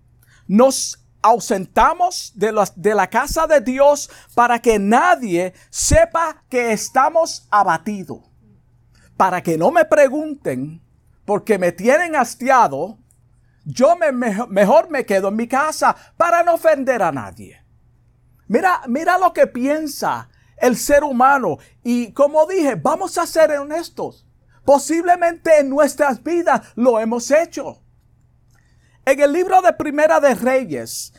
nos 0.48 1.00
ausentamos 1.22 2.32
de 2.34 2.52
la, 2.52 2.68
de 2.76 2.96
la 2.96 3.08
casa 3.08 3.46
de 3.46 3.62
Dios 3.62 4.10
para 4.34 4.60
que 4.60 4.80
nadie 4.80 5.54
sepa 5.70 6.44
que 6.50 6.72
estamos 6.72 7.48
abatidos. 7.52 8.22
Para 9.16 9.44
que 9.44 9.56
no 9.56 9.70
me 9.70 9.86
pregunten, 9.86 10.82
porque 11.26 11.60
me 11.60 11.72
tienen 11.72 12.16
hastiado, 12.16 12.98
yo 13.66 13.96
me, 13.96 14.12
mejor, 14.12 14.90
me 14.90 15.06
quedo 15.06 15.30
en 15.30 15.36
mi 15.36 15.48
casa 15.48 15.96
para 16.18 16.44
no 16.44 16.56
ofender 16.56 17.02
a 17.04 17.12
nadie. 17.12 17.64
Mira, 18.48 18.82
mira 18.88 19.18
lo 19.18 19.34
que 19.34 19.48
piensa 19.48 20.30
el 20.58 20.78
ser 20.78 21.04
humano. 21.04 21.58
Y 21.84 22.12
como 22.14 22.46
dije, 22.46 22.76
vamos 22.76 23.18
a 23.18 23.26
ser 23.26 23.52
honestos. 23.52 24.28
Posiblemente 24.66 25.60
en 25.60 25.70
nuestras 25.70 26.24
vidas 26.24 26.62
lo 26.76 27.00
hemos 27.00 27.30
hecho. 27.32 27.82
En 29.06 29.20
el 29.20 29.34
libro 29.34 29.62
de 29.62 29.74
Primera 29.74 30.20
de 30.20 30.36
Reyes, 30.36 31.14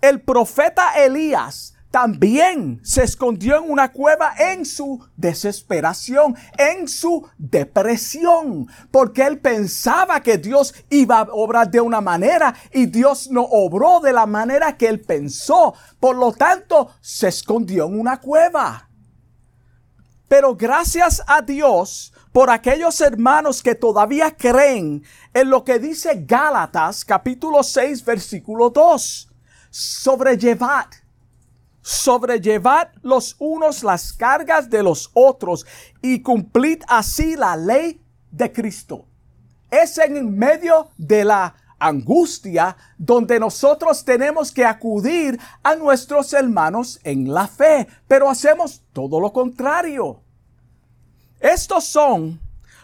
el 0.00 0.20
profeta 0.20 0.92
Elías 1.04 1.71
también 1.92 2.80
se 2.82 3.04
escondió 3.04 3.58
en 3.58 3.70
una 3.70 3.92
cueva 3.92 4.32
en 4.36 4.64
su 4.64 5.06
desesperación, 5.14 6.34
en 6.56 6.88
su 6.88 7.28
depresión, 7.36 8.66
porque 8.90 9.26
él 9.26 9.38
pensaba 9.38 10.20
que 10.22 10.38
Dios 10.38 10.74
iba 10.88 11.18
a 11.18 11.28
obrar 11.30 11.70
de 11.70 11.82
una 11.82 12.00
manera 12.00 12.54
y 12.72 12.86
Dios 12.86 13.30
no 13.30 13.42
obró 13.42 14.00
de 14.00 14.14
la 14.14 14.24
manera 14.24 14.78
que 14.78 14.88
él 14.88 15.02
pensó. 15.02 15.74
Por 16.00 16.16
lo 16.16 16.32
tanto, 16.32 16.88
se 17.02 17.28
escondió 17.28 17.84
en 17.86 18.00
una 18.00 18.18
cueva. 18.18 18.88
Pero 20.28 20.56
gracias 20.56 21.22
a 21.26 21.42
Dios 21.42 22.14
por 22.32 22.48
aquellos 22.48 22.98
hermanos 23.02 23.62
que 23.62 23.74
todavía 23.74 24.34
creen 24.34 25.04
en 25.34 25.50
lo 25.50 25.62
que 25.62 25.78
dice 25.78 26.24
Gálatas 26.26 27.04
capítulo 27.04 27.62
6 27.62 28.02
versículo 28.02 28.70
2. 28.70 29.28
Sobrellevad, 29.68 30.86
sobrellevad 31.82 32.88
los 33.02 33.36
unos 33.38 33.82
las 33.82 34.12
cargas 34.12 34.70
de 34.70 34.82
los 34.82 35.10
otros 35.12 35.66
y 36.00 36.22
cumplid 36.22 36.82
así 36.88 37.36
la 37.36 37.56
ley 37.56 38.00
de 38.30 38.52
Cristo. 38.52 39.06
Es 39.70 39.98
en 39.98 40.36
medio 40.38 40.88
de 40.96 41.24
la 41.24 41.54
angustia 41.78 42.76
donde 42.96 43.40
nosotros 43.40 44.04
tenemos 44.04 44.52
que 44.52 44.64
acudir 44.64 45.38
a 45.62 45.74
nuestros 45.74 46.32
hermanos 46.32 47.00
en 47.02 47.32
la 47.32 47.48
fe, 47.48 47.88
pero 48.06 48.30
hacemos 48.30 48.82
todo 48.92 49.20
lo 49.20 49.32
contrario. 49.32 50.22
Estos 51.40 51.84
son 51.84 52.40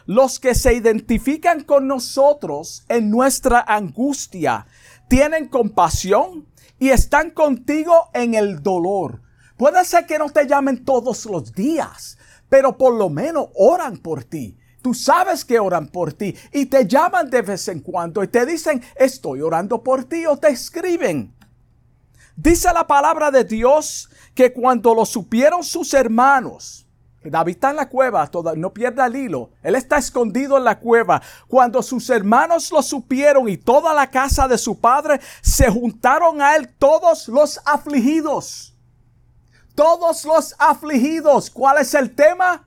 los 0.07 0.41
que 0.41 0.55
se 0.55 0.75
identifican 0.75 1.63
con 1.63 1.87
nosotros 1.87 2.85
en 2.89 3.11
nuestra 3.11 3.61
angustia, 3.61 4.67
tienen 5.07 5.49
compasión 5.49 6.48
y 6.79 6.91
están 6.91 7.31
contigo 7.31 8.11
en 8.15 8.35
el 8.35 8.63
dolor. 8.63 9.23
Puede 9.57 9.85
ser 9.85 10.07
que 10.07 10.19
no 10.19 10.31
te 10.31 10.47
llamen 10.47 10.85
todos 10.85 11.27
los 11.27 11.53
días, 11.53 12.17
pero 12.49 12.79
por 12.79 12.95
lo 12.95 13.09
menos 13.11 13.49
oran 13.55 13.99
por 13.99 14.25
ti. 14.25 14.57
Tú 14.83 14.95
sabes 14.95 15.45
que 15.45 15.59
oran 15.59 15.89
por 15.89 16.13
ti 16.13 16.35
y 16.53 16.67
te 16.67 16.87
llaman 16.87 17.29
de 17.29 17.43
vez 17.43 17.69
en 17.69 17.81
cuando 17.81 18.23
y 18.23 18.29
te 18.29 18.47
dicen, 18.47 18.83
estoy 18.97 19.41
orando 19.41 19.83
por 19.83 20.05
ti 20.05 20.25
o 20.27 20.37
te 20.37 20.49
escriben. 20.49 21.35
Dice 22.37 22.73
la 22.73 22.87
palabra 22.87 23.33
de 23.33 23.43
Dios 23.43 24.09
que 24.35 24.53
cuando 24.53 24.95
lo 24.95 25.05
supieron 25.05 25.65
sus 25.65 25.93
hermanos, 25.93 26.88
David 27.25 27.55
está 27.55 27.71
en 27.71 27.77
la 27.77 27.89
cueva, 27.89 28.31
no 28.57 28.73
pierda 28.73 29.07
el 29.07 29.17
hilo. 29.17 29.51
Él 29.63 29.75
está 29.75 29.99
escondido 29.99 30.57
en 30.57 30.65
la 30.65 30.79
cueva. 30.79 31.21
Cuando 31.49 31.83
sus 31.83 32.09
hermanos 32.11 32.71
lo 32.71 32.81
supieron 32.81 33.49
y 33.49 33.57
toda 33.57 33.93
la 33.93 34.09
casa 34.11 34.47
de 34.47 34.57
su 34.57 34.81
padre, 34.81 35.21
se 35.43 35.69
juntaron 35.71 36.41
a 36.41 36.57
él 36.57 36.69
todos 36.79 37.29
los 37.29 37.61
afligidos. 37.65 38.75
Todos 39.75 40.25
los 40.25 40.55
afligidos. 40.59 41.51
¿Cuál 41.51 41.79
es 41.79 41.95
el 41.95 42.15
tema? 42.15 42.65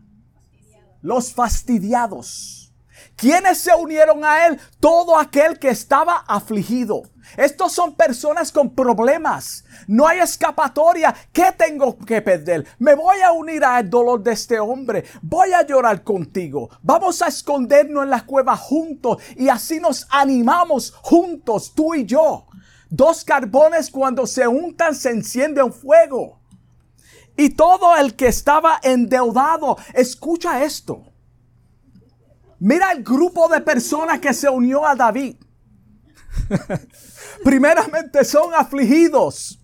Los 1.01 1.33
fastidiados. 1.33 2.60
¿Quiénes 3.21 3.59
se 3.59 3.71
unieron 3.75 4.25
a 4.25 4.47
él? 4.47 4.59
Todo 4.79 5.15
aquel 5.15 5.59
que 5.59 5.69
estaba 5.69 6.23
afligido. 6.27 7.03
Estos 7.37 7.71
son 7.71 7.93
personas 7.93 8.51
con 8.51 8.71
problemas. 8.71 9.63
No 9.85 10.07
hay 10.07 10.21
escapatoria. 10.21 11.13
¿Qué 11.31 11.51
tengo 11.55 11.99
que 11.99 12.23
perder? 12.23 12.65
Me 12.79 12.95
voy 12.95 13.21
a 13.21 13.31
unir 13.31 13.63
al 13.63 13.87
dolor 13.87 14.23
de 14.23 14.31
este 14.31 14.59
hombre. 14.59 15.05
Voy 15.21 15.53
a 15.53 15.63
llorar 15.63 16.03
contigo. 16.03 16.71
Vamos 16.81 17.21
a 17.21 17.27
escondernos 17.27 18.05
en 18.05 18.09
la 18.09 18.25
cueva 18.25 18.57
juntos 18.57 19.21
y 19.37 19.49
así 19.49 19.79
nos 19.79 20.07
animamos 20.09 20.91
juntos, 21.03 21.73
tú 21.75 21.93
y 21.93 22.07
yo. 22.07 22.47
Dos 22.89 23.23
carbones 23.23 23.91
cuando 23.91 24.25
se 24.25 24.47
untan 24.47 24.95
se 24.95 25.11
enciende 25.11 25.61
un 25.61 25.73
fuego. 25.73 26.39
Y 27.37 27.51
todo 27.51 27.95
el 27.97 28.15
que 28.15 28.29
estaba 28.29 28.79
endeudado, 28.81 29.77
escucha 29.93 30.63
esto. 30.63 31.10
Mira 32.61 32.91
el 32.91 33.03
grupo 33.03 33.47
de 33.47 33.59
personas 33.59 34.19
que 34.19 34.35
se 34.35 34.47
unió 34.47 34.85
a 34.85 34.93
David. 34.93 35.35
Primeramente 37.43 38.23
son 38.23 38.53
afligidos. 38.53 39.59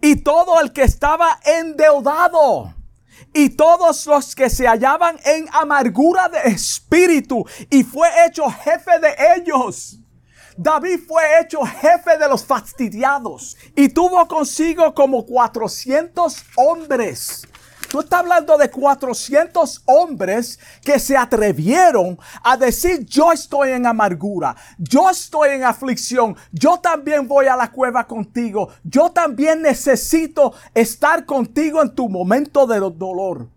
Y 0.00 0.16
todo 0.16 0.58
el 0.62 0.72
que 0.72 0.84
estaba 0.84 1.38
endeudado. 1.44 2.74
Y 3.34 3.50
todos 3.50 4.06
los 4.06 4.34
que 4.34 4.48
se 4.48 4.66
hallaban 4.66 5.18
en 5.22 5.46
amargura 5.52 6.30
de 6.30 6.38
espíritu. 6.50 7.44
Y 7.68 7.84
fue 7.84 8.08
hecho 8.26 8.48
jefe 8.48 8.98
de 8.98 9.14
ellos. 9.36 9.98
David 10.56 10.98
fue 11.06 11.22
hecho 11.40 11.60
jefe 11.60 12.16
de 12.16 12.26
los 12.26 12.44
fastidiados 12.44 13.56
y 13.74 13.88
tuvo 13.88 14.26
consigo 14.28 14.94
como 14.94 15.26
400 15.26 16.42
hombres. 16.56 17.46
Tú 17.92 18.00
estás 18.00 18.20
hablando 18.20 18.56
de 18.56 18.70
400 18.70 19.82
hombres 19.84 20.58
que 20.82 20.98
se 20.98 21.14
atrevieron 21.14 22.18
a 22.42 22.56
decir, 22.56 23.04
yo 23.04 23.32
estoy 23.32 23.72
en 23.72 23.84
amargura, 23.84 24.56
yo 24.78 25.10
estoy 25.10 25.50
en 25.50 25.64
aflicción, 25.64 26.34
yo 26.52 26.78
también 26.78 27.28
voy 27.28 27.48
a 27.48 27.56
la 27.56 27.70
cueva 27.70 28.06
contigo, 28.06 28.70
yo 28.82 29.10
también 29.10 29.60
necesito 29.60 30.54
estar 30.72 31.26
contigo 31.26 31.82
en 31.82 31.94
tu 31.94 32.08
momento 32.08 32.66
de 32.66 32.80
dolor. 32.80 33.50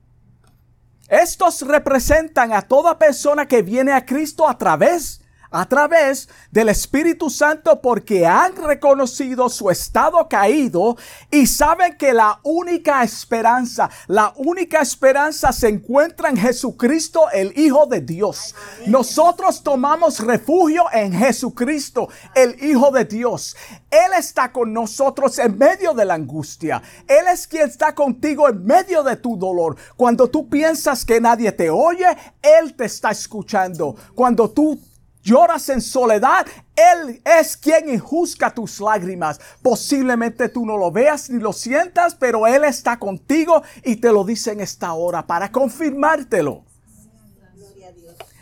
Estos 1.08 1.62
representan 1.62 2.52
a 2.52 2.62
toda 2.62 3.00
persona 3.00 3.48
que 3.48 3.62
viene 3.62 3.94
a 3.94 4.06
Cristo 4.06 4.50
a 4.50 4.58
través 4.58 5.22
a 5.56 5.66
través 5.68 6.28
del 6.52 6.68
Espíritu 6.68 7.30
Santo 7.30 7.82
porque 7.82 8.26
han 8.26 8.56
reconocido 8.58 9.48
su 9.48 9.70
estado 9.70 10.28
caído 10.28 10.98
y 11.32 11.48
saben 11.48 11.98
que 11.98 12.14
la 12.14 12.42
única 12.44 13.04
esperanza, 13.04 13.90
la 14.08 14.34
única 14.36 14.82
esperanza 14.82 15.54
se 15.54 15.70
encuentra 15.70 16.30
en 16.30 16.36
Jesucristo, 16.36 17.30
el 17.32 17.58
Hijo 17.58 17.86
de 17.86 18.02
Dios. 18.02 18.54
Nosotros 18.86 19.64
tomamos 19.64 20.20
refugio 20.20 20.86
en 20.92 21.14
Jesucristo, 21.14 22.10
el 22.34 22.62
Hijo 22.62 22.92
de 22.92 23.06
Dios. 23.06 23.56
Él 23.90 24.12
está 24.18 24.52
con 24.52 24.74
nosotros 24.74 25.40
en 25.40 25.58
medio 25.58 25.94
de 25.94 26.04
la 26.04 26.16
angustia. 26.16 26.82
Él 27.08 27.26
es 27.32 27.48
quien 27.48 27.70
está 27.70 27.96
contigo 27.96 28.50
en 28.50 28.66
medio 28.66 29.04
de 29.04 29.16
tu 29.16 29.38
dolor. 29.38 29.78
Cuando 29.96 30.30
tú 30.30 30.50
piensas 30.50 31.06
que 31.06 31.22
nadie 31.22 31.54
te 31.54 31.70
oye, 31.70 32.08
Él 32.42 32.76
te 32.76 32.86
está 32.86 33.12
escuchando. 33.12 33.96
Cuando 34.14 34.50
tú 34.50 34.78
lloras 35.26 35.68
en 35.70 35.82
soledad, 35.82 36.46
Él 36.76 37.22
es 37.26 37.58
quien 37.58 38.00
juzga 38.00 38.54
tus 38.54 38.80
lágrimas. 38.80 39.42
Posiblemente 39.62 40.48
tú 40.48 40.66
no 40.66 40.78
lo 40.78 40.92
veas 40.92 41.30
ni 41.30 41.42
lo 41.42 41.52
sientas, 41.52 42.16
pero 42.16 42.48
Él 42.48 42.64
está 42.64 42.98
contigo 42.98 43.64
y 43.84 43.98
te 43.98 44.12
lo 44.12 44.24
dice 44.24 44.52
en 44.52 44.62
esta 44.62 44.94
hora 44.94 45.26
para 45.26 45.52
confirmártelo. 45.52 46.64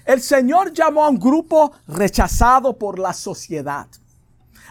El 0.06 0.22
Señor 0.22 0.74
llamó 0.74 1.06
a 1.06 1.10
un 1.10 1.18
grupo 1.18 1.72
rechazado 1.88 2.78
por 2.78 3.00
la 3.00 3.14
sociedad, 3.14 3.88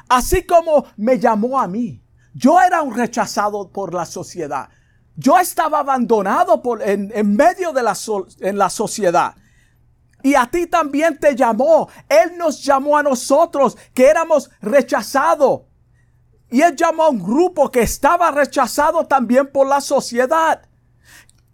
así 0.09 0.45
como 0.45 0.85
me 0.99 1.19
llamó 1.19 1.59
a 1.59 1.67
mí. 1.67 2.03
Yo 2.35 2.61
era 2.61 2.83
un 2.83 2.95
rechazado 2.95 3.71
por 3.71 3.95
la 3.95 4.05
sociedad. 4.05 4.69
Yo 5.17 5.39
estaba 5.39 5.81
abandonado 5.81 6.63
por, 6.63 6.83
en, 6.83 7.11
medio 7.35 7.73
de 7.73 7.83
la, 7.83 7.97
en 8.41 8.59
la 8.59 8.71
sociedad. 8.71 9.35
Y 10.23 10.35
a 10.35 10.47
ti 10.47 10.67
también 10.67 11.19
te 11.19 11.35
llamó. 11.35 11.89
Él 12.09 12.37
nos 12.37 12.63
llamó 12.63 12.97
a 12.97 13.03
nosotros 13.03 13.77
que 13.93 14.07
éramos 14.07 14.51
rechazados. 14.61 15.63
Y 16.51 16.61
Él 16.61 16.77
llamó 16.77 17.05
a 17.05 17.09
un 17.09 17.23
grupo 17.23 17.71
que 17.71 17.81
estaba 17.81 18.31
rechazado 18.31 19.07
también 19.07 19.51
por 19.51 19.67
la 19.67 19.81
sociedad. 19.81 20.63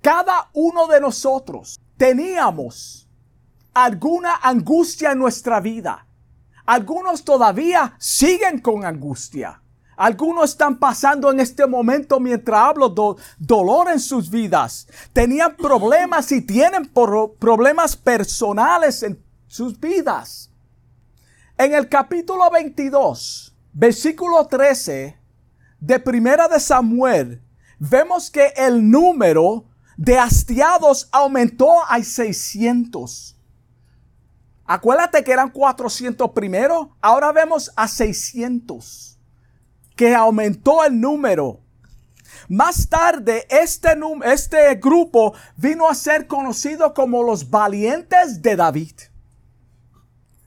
Cada 0.02 0.50
uno 0.52 0.86
de 0.86 1.00
nosotros 1.00 1.78
teníamos 1.96 3.08
alguna 3.74 4.36
angustia 4.42 5.12
en 5.12 5.18
nuestra 5.18 5.60
vida. 5.60 6.06
Algunos 6.66 7.24
todavía 7.24 7.94
siguen 7.98 8.60
con 8.60 8.84
angustia. 8.84 9.62
Algunos 9.98 10.50
están 10.50 10.78
pasando 10.78 11.28
en 11.28 11.40
este 11.40 11.66
momento 11.66 12.20
mientras 12.20 12.60
hablo 12.60 13.16
dolor 13.36 13.90
en 13.90 13.98
sus 13.98 14.30
vidas. 14.30 14.86
Tenían 15.12 15.56
problemas 15.56 16.30
y 16.30 16.40
tienen 16.40 16.88
problemas 17.40 17.96
personales 17.96 19.02
en 19.02 19.20
sus 19.48 19.78
vidas. 19.80 20.52
En 21.56 21.74
el 21.74 21.88
capítulo 21.88 22.48
22, 22.48 23.56
versículo 23.72 24.46
13 24.46 25.18
de 25.80 25.98
Primera 25.98 26.46
de 26.46 26.60
Samuel, 26.60 27.42
vemos 27.80 28.30
que 28.30 28.52
el 28.56 28.88
número 28.88 29.64
de 29.96 30.16
hastiados 30.16 31.08
aumentó 31.10 31.84
a 31.88 32.00
600. 32.00 33.36
Acuérdate 34.64 35.24
que 35.24 35.32
eran 35.32 35.50
400 35.50 36.30
primero, 36.30 36.96
ahora 37.00 37.32
vemos 37.32 37.72
a 37.74 37.88
600 37.88 39.17
que 39.98 40.14
aumentó 40.14 40.84
el 40.84 41.00
número. 41.00 41.58
Más 42.48 42.88
tarde, 42.88 43.44
este, 43.50 43.88
este 44.26 44.76
grupo 44.76 45.34
vino 45.56 45.88
a 45.88 45.94
ser 45.94 46.28
conocido 46.28 46.94
como 46.94 47.24
los 47.24 47.50
valientes 47.50 48.40
de 48.40 48.54
David. 48.54 48.92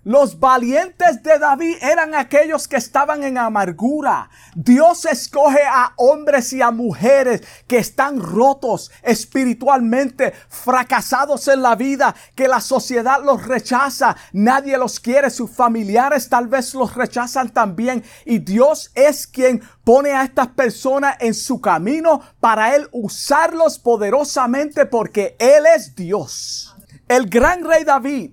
Los 0.04 0.40
valientes 0.40 1.22
de 1.22 1.38
David 1.38 1.76
eran 1.80 2.16
aquellos 2.16 2.68
que 2.68 2.78
estaban 2.78 3.24
en 3.24 3.38
amargura. 3.38 4.32
Dios 4.56 5.06
escoge 5.06 5.62
a 5.64 5.94
hombres 5.96 6.52
y 6.54 6.62
a 6.64 6.72
mujeres 6.72 7.44
que 7.68 7.78
están 7.78 8.20
rotos 8.20 8.90
espiritualmente, 9.04 10.34
fracasados 10.50 11.48
en 11.50 11.62
la 11.62 11.76
vida, 11.76 12.16
que 12.34 12.48
la 12.48 12.62
sociedad 12.62 13.24
los 13.24 13.46
rechaza, 13.46 14.16
nadie 14.34 14.76
los 14.76 15.00
quiere, 15.00 15.30
sus 15.30 15.52
familiares 15.52 16.30
tal 16.30 16.48
vez 16.48 16.74
los 16.74 16.96
rechazan 16.96 17.50
también. 17.50 18.04
Y 18.26 18.40
Dios 18.40 18.90
es 18.96 19.28
quien 19.28 19.62
pone 19.84 20.14
a 20.14 20.24
estas 20.24 20.48
personas 20.48 21.16
en 21.20 21.36
su 21.36 21.62
camino 21.62 22.24
para 22.40 22.76
Él 22.76 22.90
usarlos 22.92 23.78
poderosamente 23.78 24.88
porque 24.88 25.36
Él 25.38 25.66
es 25.76 25.96
Dios. 25.96 26.76
El 27.08 27.30
gran 27.30 27.64
rey 27.64 27.84
David 27.84 28.32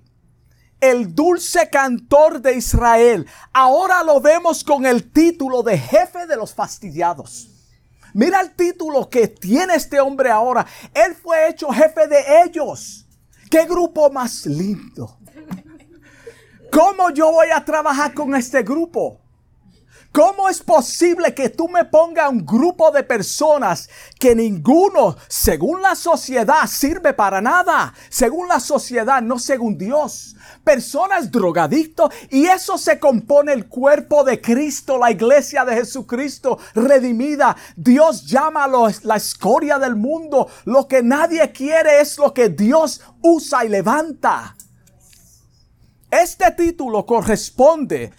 el 0.81 1.13
dulce 1.13 1.69
cantor 1.69 2.41
de 2.41 2.55
Israel. 2.55 3.27
Ahora 3.53 4.03
lo 4.03 4.21
vemos 4.21 4.63
con 4.63 4.85
el 4.85 5.11
título 5.11 5.63
de 5.63 5.77
jefe 5.77 6.25
de 6.27 6.35
los 6.35 6.53
fastidiados. 6.53 7.49
Mira 8.13 8.41
el 8.41 8.55
título 8.55 9.09
que 9.09 9.27
tiene 9.27 9.75
este 9.75 9.99
hombre 9.99 10.31
ahora. 10.31 10.65
Él 10.93 11.15
fue 11.15 11.49
hecho 11.49 11.69
jefe 11.69 12.07
de 12.07 12.43
ellos. 12.45 13.05
Qué 13.49 13.65
grupo 13.65 14.09
más 14.09 14.45
lindo. 14.45 15.17
¿Cómo 16.71 17.09
yo 17.09 17.31
voy 17.31 17.47
a 17.53 17.63
trabajar 17.65 18.13
con 18.13 18.35
este 18.35 18.61
grupo? 18.61 19.19
¿Cómo 20.11 20.49
es 20.49 20.61
posible 20.61 21.35
que 21.35 21.49
tú 21.49 21.67
me 21.67 21.85
pongas 21.85 22.29
un 22.31 22.43
grupo 22.43 22.89
de 22.89 23.03
personas 23.03 23.89
que 24.19 24.33
ninguno, 24.33 25.15
según 25.27 25.83
la 25.83 25.95
sociedad, 25.95 26.65
sirve 26.65 27.13
para 27.13 27.41
nada? 27.41 27.93
Según 28.09 28.47
la 28.47 28.59
sociedad, 28.59 29.21
no 29.21 29.37
según 29.37 29.77
Dios. 29.77 30.35
Personas 30.69 31.31
drogadictos 31.31 32.13
y 32.29 32.45
eso 32.45 32.77
se 32.77 32.99
compone 32.99 33.53
el 33.53 33.67
cuerpo 33.67 34.23
de 34.23 34.39
Cristo, 34.39 34.99
la 34.99 35.09
iglesia 35.09 35.65
de 35.65 35.73
Jesucristo 35.73 36.59
redimida. 36.75 37.57
Dios 37.75 38.27
llama 38.27 38.65
a 38.65 38.91
la 39.01 39.15
escoria 39.15 39.79
del 39.79 39.95
mundo. 39.95 40.47
Lo 40.65 40.87
que 40.87 41.01
nadie 41.01 41.51
quiere 41.51 42.01
es 42.01 42.19
lo 42.19 42.35
que 42.35 42.49
Dios 42.49 43.01
usa 43.23 43.65
y 43.65 43.69
levanta. 43.69 44.55
Este 46.11 46.51
título 46.51 47.03
corresponde 47.03 48.13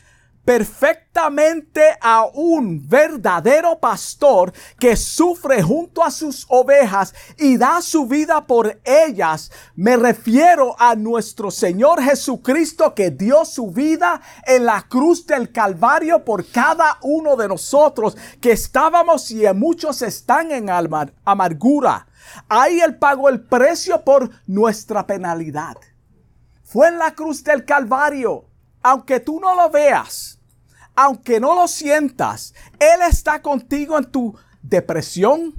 perfectamente 0.44 1.82
a 2.00 2.24
un 2.24 2.88
verdadero 2.88 3.78
pastor 3.78 4.52
que 4.78 4.96
sufre 4.96 5.62
junto 5.62 6.02
a 6.02 6.10
sus 6.10 6.46
ovejas 6.48 7.14
y 7.38 7.56
da 7.56 7.80
su 7.82 8.06
vida 8.06 8.46
por 8.46 8.80
ellas. 8.84 9.50
Me 9.76 9.96
refiero 9.96 10.74
a 10.78 10.94
nuestro 10.94 11.50
Señor 11.50 12.02
Jesucristo 12.02 12.94
que 12.94 13.10
dio 13.10 13.44
su 13.44 13.70
vida 13.70 14.20
en 14.46 14.64
la 14.64 14.82
cruz 14.82 15.26
del 15.26 15.52
Calvario 15.52 16.24
por 16.24 16.46
cada 16.46 16.98
uno 17.02 17.36
de 17.36 17.48
nosotros 17.48 18.16
que 18.40 18.52
estábamos 18.52 19.30
y 19.30 19.44
muchos 19.54 20.02
están 20.02 20.52
en 20.52 20.68
amargura. 21.24 22.06
Ahí 22.48 22.80
Él 22.80 22.96
pagó 22.96 23.28
el 23.28 23.40
precio 23.40 24.02
por 24.02 24.30
nuestra 24.46 25.06
penalidad. 25.06 25.76
Fue 26.62 26.88
en 26.88 26.98
la 26.98 27.14
cruz 27.14 27.42
del 27.42 27.64
Calvario 27.64 28.49
aunque 28.82 29.20
tú 29.20 29.40
no 29.40 29.54
lo 29.54 29.70
veas, 29.70 30.38
aunque 30.94 31.40
no 31.40 31.54
lo 31.54 31.68
sientas, 31.68 32.54
Él 32.78 33.00
está 33.08 33.40
contigo 33.42 33.98
en 33.98 34.10
tu 34.10 34.34
depresión. 34.62 35.54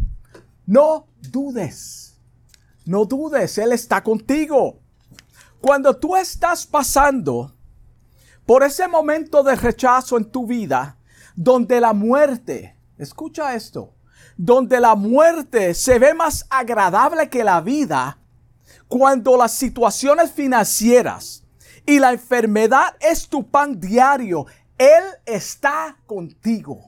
No 0.65 1.07
dudes, 1.21 2.19
no 2.85 3.05
dudes, 3.05 3.57
Él 3.57 3.71
está 3.71 4.03
contigo. 4.03 4.79
Cuando 5.59 5.95
tú 5.95 6.15
estás 6.15 6.65
pasando 6.65 7.53
por 8.45 8.63
ese 8.63 8.87
momento 8.87 9.43
de 9.43 9.55
rechazo 9.55 10.17
en 10.17 10.25
tu 10.25 10.47
vida, 10.47 10.97
donde 11.35 11.79
la 11.79 11.93
muerte, 11.93 12.75
escucha 12.97 13.55
esto, 13.55 13.93
donde 14.37 14.79
la 14.79 14.95
muerte 14.95 15.73
se 15.73 15.99
ve 15.99 16.13
más 16.13 16.45
agradable 16.49 17.29
que 17.29 17.43
la 17.43 17.61
vida, 17.61 18.17
cuando 18.87 19.37
las 19.37 19.53
situaciones 19.53 20.31
financieras, 20.31 21.40
y 21.85 21.99
la 21.99 22.11
enfermedad 22.11 22.95
es 22.99 23.27
tu 23.27 23.49
pan 23.49 23.79
diario, 23.79 24.45
Él 24.77 25.03
está 25.25 25.97
contigo. 26.05 26.83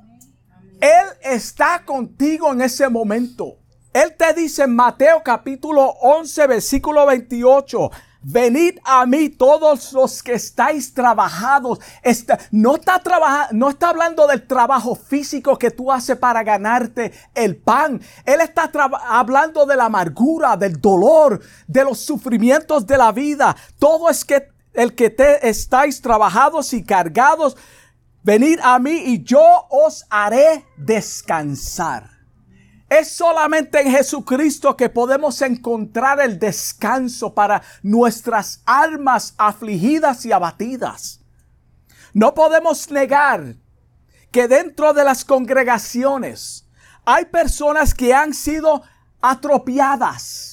Él 0.79 1.05
está 1.21 1.83
contigo 1.85 2.51
en 2.51 2.61
ese 2.61 2.89
momento. 2.89 3.57
Él 3.93 4.15
te 4.17 4.33
dice 4.33 4.63
en 4.63 4.75
Mateo 4.75 5.21
capítulo 5.23 5.85
11, 6.01 6.47
versículo 6.47 7.05
28, 7.05 7.91
Venid 8.25 8.79
a 8.85 9.05
mí 9.05 9.27
todos 9.29 9.91
los 9.91 10.23
que 10.23 10.33
estáis 10.33 10.93
trabajados. 10.93 11.79
no, 12.51 12.75
está 12.75 13.01
no 13.51 13.69
está 13.69 13.89
hablando 13.89 14.27
del 14.27 14.47
trabajo 14.47 14.95
físico 14.95 15.57
que 15.57 15.71
tú 15.71 15.91
haces 15.91 16.17
para 16.17 16.41
ganarte 16.41 17.11
el 17.35 17.57
pan. 17.57 18.01
Él 18.25 18.39
está 18.39 18.71
hablando 19.09 19.65
de 19.65 19.75
la 19.75 19.85
amargura, 19.85 20.55
del 20.55 20.79
dolor, 20.79 21.41
de 21.67 21.83
los 21.83 21.99
sufrimientos 21.99 22.87
de 22.87 22.97
la 22.97 23.11
vida. 23.11 23.55
Todo 23.77 24.09
es 24.09 24.23
que 24.23 24.52
el 24.73 24.95
que 24.95 25.09
te 25.09 25.47
estáis 25.47 26.01
trabajados 26.01 26.73
y 26.73 26.83
cargados, 26.83 27.55
venid 28.23 28.59
a 28.61 28.79
mí 28.79 29.03
y 29.05 29.23
yo 29.23 29.43
os 29.69 30.05
haré 30.09 30.65
descansar. 30.77 32.09
Es 32.89 33.11
solamente 33.11 33.81
en 33.81 33.91
Jesucristo 33.91 34.77
que 34.77 34.89
podemos 34.89 35.41
encontrar 35.41 36.19
el 36.19 36.37
descanso 36.37 37.33
para 37.33 37.63
nuestras 37.81 38.61
almas 38.65 39.33
afligidas 39.37 40.25
y 40.25 40.31
abatidas. 40.31 41.21
No 42.13 42.35
podemos 42.35 42.91
negar 42.91 43.55
que 44.31 44.47
dentro 44.47 44.93
de 44.93 45.03
las 45.03 45.25
congregaciones 45.25 46.67
hay 47.05 47.25
personas 47.25 47.93
que 47.93 48.13
han 48.13 48.33
sido 48.33 48.83
atropiadas 49.21 50.52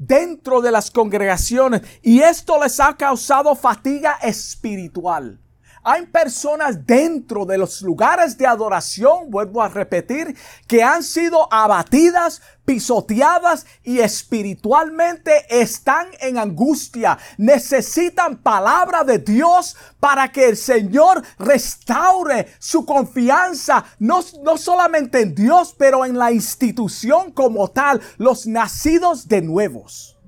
dentro 0.00 0.62
de 0.62 0.72
las 0.72 0.90
congregaciones 0.90 1.82
y 2.02 2.20
esto 2.20 2.60
les 2.60 2.80
ha 2.80 2.96
causado 2.96 3.54
fatiga 3.54 4.18
espiritual. 4.22 5.38
Hay 5.82 6.06
personas 6.06 6.86
dentro 6.86 7.46
de 7.46 7.56
los 7.56 7.80
lugares 7.80 8.36
de 8.36 8.46
adoración, 8.46 9.30
vuelvo 9.30 9.62
a 9.62 9.68
repetir, 9.68 10.36
que 10.66 10.82
han 10.82 11.02
sido 11.02 11.50
abatidas, 11.50 12.42
pisoteadas 12.66 13.64
y 13.82 14.00
espiritualmente 14.00 15.46
están 15.48 16.08
en 16.20 16.36
angustia. 16.36 17.18
Necesitan 17.38 18.42
palabra 18.42 19.04
de 19.04 19.20
Dios 19.20 19.74
para 19.98 20.30
que 20.30 20.50
el 20.50 20.56
Señor 20.58 21.22
restaure 21.38 22.54
su 22.58 22.84
confianza, 22.84 23.84
no, 23.98 24.20
no 24.42 24.58
solamente 24.58 25.22
en 25.22 25.34
Dios, 25.34 25.74
pero 25.78 26.04
en 26.04 26.18
la 26.18 26.30
institución 26.30 27.32
como 27.32 27.68
tal, 27.68 28.02
los 28.18 28.46
nacidos 28.46 29.28
de 29.28 29.40
nuevos. 29.40 30.18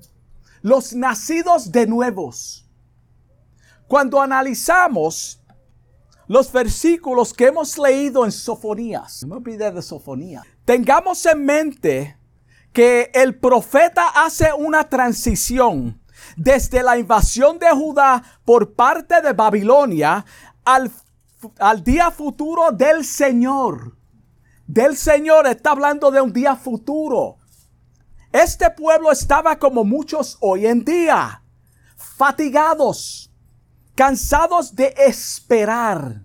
Los 0.63 0.95
nacidos 0.95 1.71
de 1.73 1.87
nuevos. 1.87 2.67
Cuando 3.87 4.23
analizamos 4.23 5.42
los 6.29 6.53
versículos 6.53 7.33
que 7.35 7.47
hemos 7.47 7.79
leído 7.79 8.25
en 8.25 8.33
Sofonías. 8.33 9.23
No 9.23 9.29
me 9.29 9.37
olvidé 9.37 9.71
de 9.71 9.83
Sofonía. 9.83 10.43
Tengamos 10.65 11.25
en 11.27 11.45
mente 11.45 12.19
que 12.73 13.11
el 13.15 13.39
profeta 13.39 14.09
hace 14.09 14.53
una 14.53 14.89
transición 14.89 16.01
desde 16.37 16.83
la 16.83 16.99
invasión 16.99 17.59
de 17.59 17.71
Judá 17.71 18.23
por 18.45 18.75
parte 18.75 19.21
de 19.21 19.33
Babilonia 19.33 20.25
al, 20.65 20.91
al 21.59 21.83
día 21.83 22.11
futuro 22.11 22.71
del 22.73 23.05
Señor. 23.05 23.97
Del 24.67 24.97
Señor 24.97 25.47
está 25.47 25.73
hablando 25.73 26.11
de 26.11 26.21
un 26.21 26.33
día 26.33 26.57
futuro. 26.57 27.39
Este 28.33 28.71
pueblo 28.71 29.13
estaba 29.13 29.59
como 29.59 29.85
muchos 29.85 30.39
hoy 30.41 30.67
en 30.67 30.85
día, 30.85 31.43
fatigados, 31.97 33.32
cansados 34.03 34.75
de 34.75 34.93
esperar. 34.97 36.25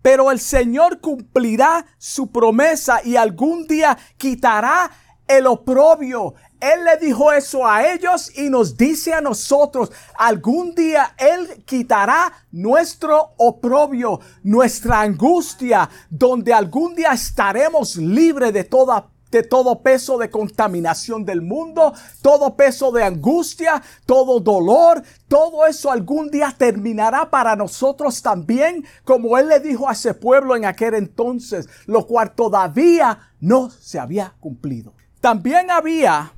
Pero 0.00 0.30
el 0.30 0.40
Señor 0.40 1.02
cumplirá 1.02 1.84
su 1.98 2.32
promesa 2.32 3.02
y 3.04 3.14
algún 3.14 3.66
día 3.66 3.98
quitará 4.16 4.90
el 5.28 5.46
oprobio. 5.48 6.32
Él 6.58 6.82
le 6.86 6.96
dijo 6.96 7.30
eso 7.30 7.66
a 7.66 7.92
ellos 7.92 8.32
y 8.38 8.48
nos 8.48 8.74
dice 8.74 9.12
a 9.12 9.20
nosotros, 9.20 9.92
algún 10.16 10.74
día 10.74 11.14
Él 11.18 11.62
quitará 11.66 12.32
nuestro 12.52 13.34
oprobio, 13.36 14.20
nuestra 14.42 15.02
angustia, 15.02 15.90
donde 16.08 16.54
algún 16.54 16.94
día 16.94 17.12
estaremos 17.12 17.96
libres 17.96 18.54
de 18.54 18.64
toda 18.64 19.11
de 19.32 19.42
todo 19.42 19.80
peso 19.82 20.18
de 20.18 20.30
contaminación 20.30 21.24
del 21.24 21.40
mundo, 21.40 21.94
todo 22.20 22.54
peso 22.54 22.92
de 22.92 23.02
angustia, 23.02 23.82
todo 24.04 24.38
dolor, 24.40 25.02
todo 25.26 25.66
eso 25.66 25.90
algún 25.90 26.30
día 26.30 26.54
terminará 26.56 27.30
para 27.30 27.56
nosotros 27.56 28.20
también, 28.20 28.84
como 29.04 29.38
Él 29.38 29.48
le 29.48 29.58
dijo 29.58 29.88
a 29.88 29.92
ese 29.92 30.12
pueblo 30.12 30.54
en 30.54 30.66
aquel 30.66 30.94
entonces, 30.94 31.66
lo 31.86 32.06
cual 32.06 32.34
todavía 32.34 33.32
no 33.40 33.70
se 33.70 33.98
había 33.98 34.34
cumplido. 34.38 34.92
También 35.22 35.70
había, 35.70 36.34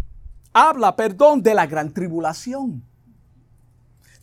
habla, 0.53 0.95
perdón, 0.95 1.43
de 1.43 1.55
la 1.55 1.67
gran 1.67 1.93
tribulación. 1.93 2.85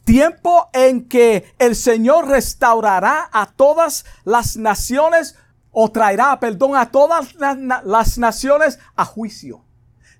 Tiempo 0.05 0.69
en 0.71 1.09
que 1.09 1.53
el 1.59 1.75
Señor 1.75 2.29
restaurará 2.29 3.29
a 3.33 3.47
todas 3.47 4.05
las 4.23 4.55
naciones 4.55 5.35
o 5.71 5.89
traerá 5.89 6.39
perdón 6.39 6.75
a 6.75 6.91
todas 6.91 7.35
las 7.35 8.17
naciones 8.17 8.79
a 8.95 9.05
juicio. 9.05 9.63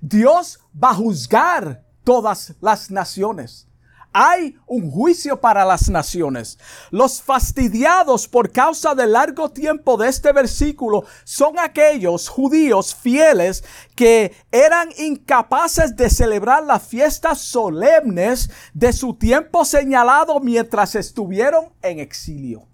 Dios 0.02 0.60
va 0.82 0.92
a 0.92 0.96
juzgar 0.96 1.84
todas 2.04 2.56
las 2.62 2.90
naciones. 2.90 3.68
Hay 4.14 4.58
un 4.68 4.92
juicio 4.92 5.40
para 5.40 5.64
las 5.64 5.90
naciones. 5.90 6.60
Los 6.90 7.22
fastidiados 7.22 8.28
por 8.28 8.52
causa 8.52 8.94
del 8.94 9.14
largo 9.14 9.50
tiempo 9.50 9.96
de 9.96 10.10
este 10.10 10.34
versículo 10.34 11.06
son 11.24 11.58
aquellos 11.58 12.28
judíos 12.28 12.94
fieles 12.94 13.64
que 13.96 14.36
eran 14.52 14.90
incapaces 14.98 15.96
de 15.96 16.10
celebrar 16.10 16.64
las 16.64 16.84
fiestas 16.84 17.40
solemnes 17.40 18.50
de 18.74 18.92
su 18.92 19.14
tiempo 19.14 19.64
señalado 19.64 20.42
mientras 20.42 20.96
estuvieron 20.96 21.72
en 21.82 22.00
exilio. 22.00 22.68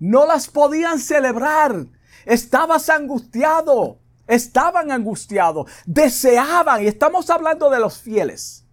No 0.00 0.26
las 0.26 0.48
podían 0.48 0.98
celebrar 0.98 1.86
Estabas 2.26 2.90
angustiado. 2.90 3.98
Estaban 4.26 4.90
angustiados. 4.90 5.70
Deseaban. 5.86 6.82
Y 6.82 6.88
estamos 6.88 7.30
hablando 7.30 7.70
de 7.70 7.80
los 7.80 7.98
fieles. 7.98 8.66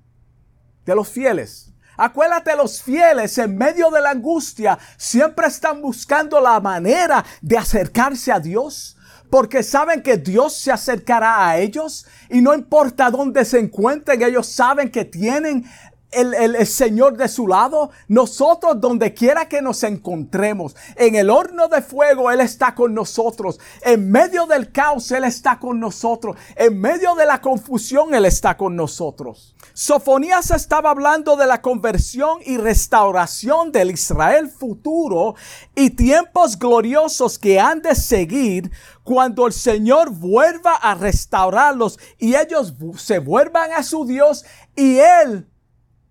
De 0.85 0.93
los 0.95 1.07
fieles. 1.07 1.71
Acuérdate, 1.95 2.55
los 2.55 2.81
fieles 2.81 3.37
en 3.37 3.55
medio 3.55 3.91
de 3.91 4.01
la 4.01 4.09
angustia 4.09 4.79
siempre 4.97 5.47
están 5.47 5.81
buscando 5.81 6.41
la 6.41 6.59
manera 6.59 7.23
de 7.41 7.57
acercarse 7.57 8.31
a 8.31 8.39
Dios 8.39 8.97
porque 9.29 9.63
saben 9.63 10.03
que 10.03 10.17
Dios 10.17 10.55
se 10.55 10.71
acercará 10.71 11.47
a 11.47 11.57
ellos 11.57 12.05
y 12.29 12.41
no 12.41 12.53
importa 12.53 13.09
dónde 13.09 13.45
se 13.45 13.57
encuentren, 13.57 14.21
ellos 14.21 14.45
saben 14.45 14.91
que 14.91 15.05
tienen 15.05 15.65
el, 16.13 16.67
Señor 16.67 17.17
de 17.17 17.27
su 17.27 17.47
lado, 17.47 17.91
nosotros 18.07 18.79
donde 18.79 19.13
quiera 19.13 19.47
que 19.47 19.61
nos 19.61 19.83
encontremos, 19.83 20.75
en 20.95 21.15
el 21.15 21.29
horno 21.29 21.67
de 21.67 21.81
fuego 21.81 22.31
Él 22.31 22.41
está 22.41 22.75
con 22.75 22.93
nosotros, 22.93 23.59
en 23.81 24.11
medio 24.11 24.45
del 24.45 24.71
caos 24.71 25.11
Él 25.11 25.23
está 25.23 25.59
con 25.59 25.79
nosotros, 25.79 26.37
en 26.55 26.79
medio 26.79 27.15
de 27.15 27.25
la 27.25 27.41
confusión 27.41 28.13
Él 28.13 28.25
está 28.25 28.57
con 28.57 28.75
nosotros. 28.75 29.55
Sofonías 29.73 30.51
estaba 30.51 30.91
hablando 30.91 31.35
de 31.35 31.47
la 31.47 31.61
conversión 31.61 32.39
y 32.45 32.57
restauración 32.57 33.71
del 33.71 33.91
Israel 33.91 34.49
futuro 34.49 35.35
y 35.75 35.89
tiempos 35.91 36.59
gloriosos 36.59 37.39
que 37.39 37.59
han 37.59 37.81
de 37.81 37.95
seguir 37.95 38.71
cuando 39.03 39.47
el 39.47 39.53
Señor 39.53 40.11
vuelva 40.11 40.75
a 40.75 40.95
restaurarlos 40.95 41.99
y 42.19 42.35
ellos 42.35 42.73
se 42.97 43.19
vuelvan 43.19 43.71
a 43.71 43.83
su 43.83 44.05
Dios 44.05 44.45
y 44.75 44.97
Él 44.99 45.47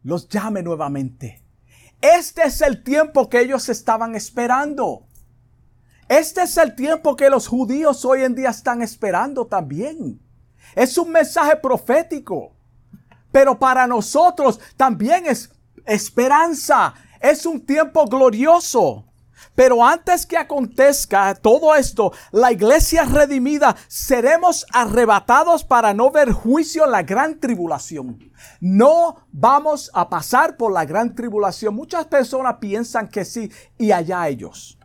los 0.03 0.29
llame 0.29 0.63
nuevamente. 0.63 1.43
Este 2.01 2.43
es 2.43 2.61
el 2.61 2.83
tiempo 2.83 3.29
que 3.29 3.41
ellos 3.41 3.69
estaban 3.69 4.15
esperando. 4.17 5.07
Este 6.09 6.43
es 6.43 6.57
el 6.57 6.75
tiempo 6.75 7.17
que 7.17 7.31
los 7.31 7.47
judíos 7.47 8.05
hoy 8.05 8.23
en 8.23 8.35
día 8.35 8.51
están 8.51 8.83
esperando 8.83 9.47
también. 9.47 10.21
Es 10.75 10.99
un 10.99 11.11
mensaje 11.11 11.57
profético. 11.57 12.53
Pero 13.31 13.59
para 13.59 13.87
nosotros 13.87 14.61
también 14.77 15.27
es 15.27 15.51
esperanza. 15.87 16.95
Es 17.21 17.47
un 17.47 17.65
tiempo 17.65 18.05
glorioso. 18.07 19.07
Pero 19.55 19.85
antes 19.85 20.27
que 20.27 20.37
acontezca 20.37 21.35
todo 21.35 21.75
esto, 21.75 22.13
la 22.31 22.53
iglesia 22.53 23.05
redimida 23.05 23.77
seremos 23.89 24.67
arrebatados 24.73 25.65
para 25.65 25.95
no 25.95 26.11
ver 26.11 26.33
juicio 26.33 26.85
en 26.85 26.93
la 26.93 27.03
gran 27.03 27.39
tribulación. 27.39 28.19
No 28.61 29.27
vamos 29.33 29.91
a 29.95 30.09
pasar 30.09 30.57
por 30.57 30.73
la 30.73 30.85
gran 30.85 31.15
tribulación. 31.15 31.75
Muchas 31.75 32.07
personas 32.07 32.57
piensan 32.61 33.09
que 33.09 33.25
sí 33.25 33.51
y 33.79 33.93
allá 33.93 34.29
ellos. 34.29 34.79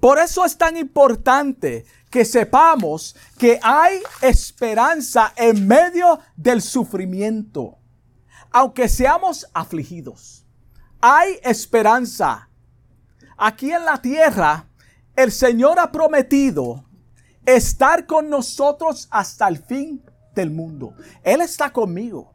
Por 0.00 0.18
eso 0.18 0.44
es 0.44 0.56
tan 0.58 0.76
importante 0.76 1.84
que 2.10 2.24
sepamos 2.24 3.16
que 3.38 3.58
hay 3.62 4.00
esperanza 4.20 5.32
en 5.36 5.66
medio 5.66 6.20
del 6.36 6.62
sufrimiento. 6.62 7.78
Aunque 8.52 8.88
seamos 8.88 9.46
afligidos, 9.52 10.46
hay 11.00 11.38
esperanza 11.42 12.45
Aquí 13.36 13.70
en 13.70 13.84
la 13.84 14.00
tierra, 14.00 14.66
el 15.14 15.30
Señor 15.30 15.78
ha 15.78 15.92
prometido 15.92 16.84
estar 17.44 18.06
con 18.06 18.30
nosotros 18.30 19.08
hasta 19.10 19.46
el 19.48 19.58
fin 19.58 20.02
del 20.34 20.50
mundo. 20.50 20.94
Él 21.22 21.40
está 21.40 21.72
conmigo. 21.72 22.34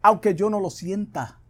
aunque 0.00 0.34
yo 0.34 0.48
no 0.48 0.60
lo 0.60 0.70
sienta. 0.70 1.40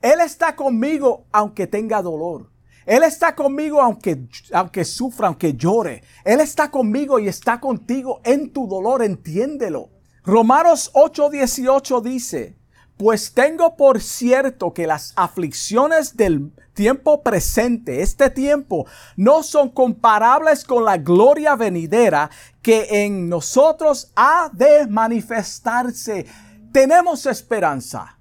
Él 0.00 0.20
está 0.20 0.56
conmigo 0.56 1.26
aunque 1.32 1.66
tenga 1.66 2.00
dolor. 2.00 2.50
Él 2.86 3.02
está 3.02 3.34
conmigo 3.34 3.80
aunque, 3.80 4.26
aunque 4.52 4.84
sufra, 4.84 5.28
aunque 5.28 5.54
llore. 5.54 6.02
Él 6.24 6.40
está 6.40 6.70
conmigo 6.70 7.18
y 7.18 7.28
está 7.28 7.60
contigo 7.60 8.20
en 8.24 8.52
tu 8.52 8.66
dolor, 8.66 9.02
entiéndelo. 9.02 9.90
Romanos 10.24 10.90
8:18 10.94 12.00
dice, 12.02 12.56
pues 12.96 13.34
tengo 13.34 13.76
por 13.76 14.00
cierto 14.00 14.72
que 14.72 14.86
las 14.86 15.12
aflicciones 15.16 16.16
del 16.16 16.52
tiempo 16.74 17.22
presente, 17.22 18.02
este 18.02 18.30
tiempo, 18.30 18.86
no 19.16 19.42
son 19.42 19.70
comparables 19.70 20.64
con 20.64 20.84
la 20.84 20.96
gloria 20.96 21.56
venidera 21.56 22.30
que 22.60 23.04
en 23.04 23.28
nosotros 23.28 24.10
ha 24.16 24.50
de 24.52 24.86
manifestarse. 24.86 26.26
Tenemos 26.72 27.26
esperanza. 27.26 28.18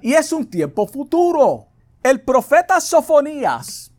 Y 0.00 0.14
es 0.14 0.32
un 0.32 0.48
tiempo 0.48 0.86
futuro. 0.86 1.68
El 2.02 2.20
profeta 2.20 2.80
Sofonías 2.80 3.92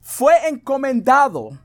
fue 0.00 0.48
encomendado 0.48 1.58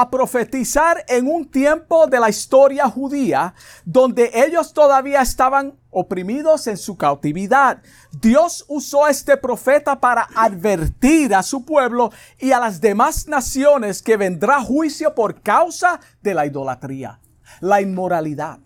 a 0.00 0.10
profetizar 0.10 1.04
en 1.08 1.26
un 1.26 1.50
tiempo 1.50 2.06
de 2.06 2.20
la 2.20 2.28
historia 2.28 2.88
judía 2.88 3.54
donde 3.84 4.30
ellos 4.34 4.74
todavía 4.74 5.22
estaban 5.22 5.78
oprimidos 5.90 6.66
en 6.66 6.76
su 6.76 6.96
cautividad. 6.96 7.82
Dios 8.20 8.66
usó 8.68 9.06
a 9.06 9.10
este 9.10 9.38
profeta 9.38 9.98
para 9.98 10.28
advertir 10.34 11.34
a 11.34 11.42
su 11.42 11.64
pueblo 11.64 12.10
y 12.38 12.52
a 12.52 12.60
las 12.60 12.80
demás 12.80 13.26
naciones 13.26 14.02
que 14.02 14.18
vendrá 14.18 14.60
juicio 14.62 15.14
por 15.14 15.40
causa 15.40 16.00
de 16.20 16.34
la 16.34 16.44
idolatría, 16.44 17.20
la 17.60 17.80
inmoralidad. 17.80 18.58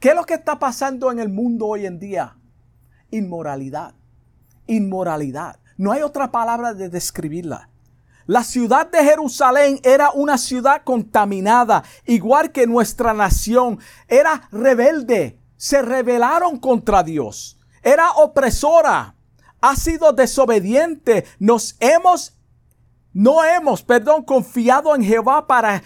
¿Qué 0.00 0.10
es 0.10 0.14
lo 0.14 0.24
que 0.24 0.34
está 0.34 0.58
pasando 0.58 1.10
en 1.10 1.18
el 1.18 1.30
mundo 1.30 1.66
hoy 1.66 1.86
en 1.86 1.98
día? 1.98 2.36
Inmoralidad. 3.10 3.94
Inmoralidad. 4.66 5.60
No 5.78 5.92
hay 5.92 6.02
otra 6.02 6.30
palabra 6.30 6.74
de 6.74 6.88
describirla. 6.90 7.70
La 8.32 8.44
ciudad 8.44 8.90
de 8.90 9.04
Jerusalén 9.04 9.78
era 9.82 10.10
una 10.12 10.38
ciudad 10.38 10.84
contaminada, 10.84 11.84
igual 12.06 12.50
que 12.50 12.66
nuestra 12.66 13.12
nación. 13.12 13.78
Era 14.08 14.48
rebelde. 14.50 15.38
Se 15.58 15.82
rebelaron 15.82 16.58
contra 16.58 17.02
Dios. 17.02 17.58
Era 17.82 18.12
opresora. 18.12 19.14
Ha 19.60 19.76
sido 19.76 20.14
desobediente. 20.14 21.26
Nos 21.38 21.76
hemos, 21.78 22.34
no 23.12 23.44
hemos, 23.44 23.82
perdón, 23.82 24.22
confiado 24.22 24.94
en 24.94 25.04
Jehová 25.04 25.46
para 25.46 25.82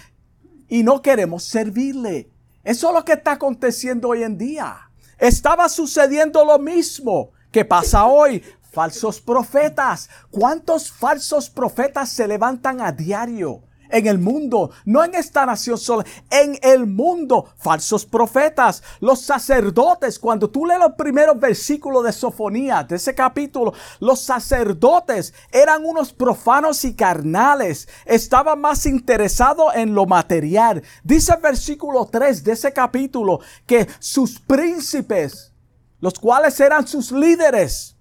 y 0.68 0.84
no 0.84 1.02
queremos 1.02 1.42
servirle. 1.42 2.30
Eso 2.62 2.90
es 2.90 2.94
lo 2.94 3.04
que 3.04 3.14
está 3.14 3.32
aconteciendo 3.32 4.10
hoy 4.10 4.22
en 4.22 4.38
día. 4.38 4.88
Estaba 5.18 5.68
sucediendo 5.68 6.44
lo 6.44 6.60
mismo 6.60 7.32
que 7.50 7.64
pasa 7.64 8.04
hoy 8.04 8.40
falsos 8.76 9.22
profetas. 9.22 10.10
¿Cuántos 10.30 10.92
falsos 10.92 11.48
profetas 11.48 12.10
se 12.10 12.28
levantan 12.28 12.82
a 12.82 12.92
diario? 12.92 13.62
En 13.88 14.06
el 14.06 14.18
mundo, 14.18 14.70
no 14.84 15.02
en 15.02 15.14
esta 15.14 15.46
nación 15.46 15.78
sola, 15.78 16.04
en 16.28 16.58
el 16.60 16.86
mundo, 16.86 17.48
falsos 17.56 18.04
profetas, 18.04 18.82
los 19.00 19.22
sacerdotes, 19.22 20.18
cuando 20.18 20.50
tú 20.50 20.66
lees 20.66 20.80
los 20.80 20.92
primeros 20.92 21.40
versículos 21.40 22.04
de 22.04 22.12
Sofonía, 22.12 22.82
de 22.82 22.96
ese 22.96 23.14
capítulo, 23.14 23.72
los 24.00 24.20
sacerdotes 24.20 25.32
eran 25.52 25.84
unos 25.86 26.12
profanos 26.12 26.84
y 26.84 26.94
carnales, 26.94 27.88
estaban 28.04 28.60
más 28.60 28.84
interesados 28.84 29.74
en 29.74 29.94
lo 29.94 30.04
material. 30.04 30.82
Dice 31.02 31.32
el 31.32 31.40
versículo 31.40 32.04
3 32.04 32.44
de 32.44 32.52
ese 32.52 32.72
capítulo 32.74 33.40
que 33.66 33.86
sus 34.00 34.38
príncipes, 34.38 35.54
los 36.00 36.18
cuales 36.18 36.60
eran 36.60 36.86
sus 36.86 37.10
líderes, 37.12 37.95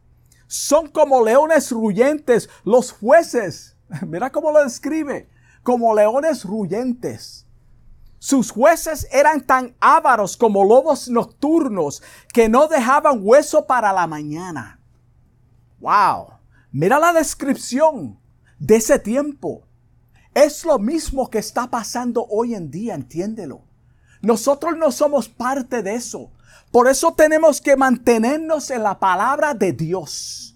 son 0.47 0.87
como 0.87 1.23
leones 1.23 1.71
ruyentes. 1.71 2.49
Los 2.63 2.91
jueces, 2.91 3.77
mira 4.07 4.31
cómo 4.31 4.51
lo 4.51 4.63
describe, 4.63 5.29
como 5.63 5.93
leones 5.95 6.43
ruyentes. 6.43 7.45
Sus 8.19 8.51
jueces 8.51 9.07
eran 9.11 9.41
tan 9.41 9.75
ávaros 9.79 10.35
como 10.35 10.63
lobos 10.63 11.09
nocturnos 11.09 12.01
que 12.33 12.49
no 12.49 12.67
dejaban 12.67 13.19
hueso 13.21 13.67
para 13.67 13.93
la 13.93 14.07
mañana. 14.07 14.79
Wow, 15.79 16.39
mira 16.71 16.97
la 16.97 17.13
descripción 17.13 18.19
de 18.57 18.77
ese 18.77 18.97
tiempo. 18.97 19.67
Es 20.33 20.65
lo 20.65 20.79
mismo 20.79 21.29
que 21.29 21.37
está 21.37 21.69
pasando 21.69 22.25
hoy 22.29 22.55
en 22.55 22.71
día, 22.71 22.95
entiéndelo. 22.95 23.61
Nosotros 24.21 24.75
no 24.75 24.91
somos 24.91 25.29
parte 25.29 25.83
de 25.83 25.93
eso. 25.93 26.31
Por 26.71 26.87
eso 26.87 27.13
tenemos 27.13 27.61
que 27.61 27.75
mantenernos 27.75 28.69
en 28.69 28.83
la 28.83 28.99
palabra 28.99 29.53
de 29.53 29.71
Dios. 29.71 30.55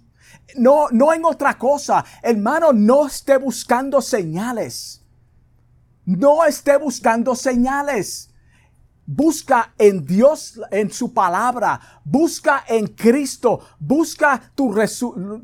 No, 0.56 0.88
no 0.92 1.14
en 1.14 1.26
otra 1.26 1.58
cosa. 1.58 2.04
Hermano, 2.22 2.74
no 2.74 3.08
esté 3.08 3.38
buscando 3.38 4.02
señales. 4.02 5.04
No 6.06 6.44
esté 6.44 6.78
buscando 6.78 7.36
señales. 7.36 8.32
Busca 9.06 9.74
en 9.78 10.06
Dios, 10.06 10.60
en 10.72 10.92
su 10.92 11.14
palabra. 11.14 11.80
Busca 12.04 12.64
en 12.68 12.88
Cristo. 12.88 13.62
Busca 13.80 14.52
tu, 14.56 14.76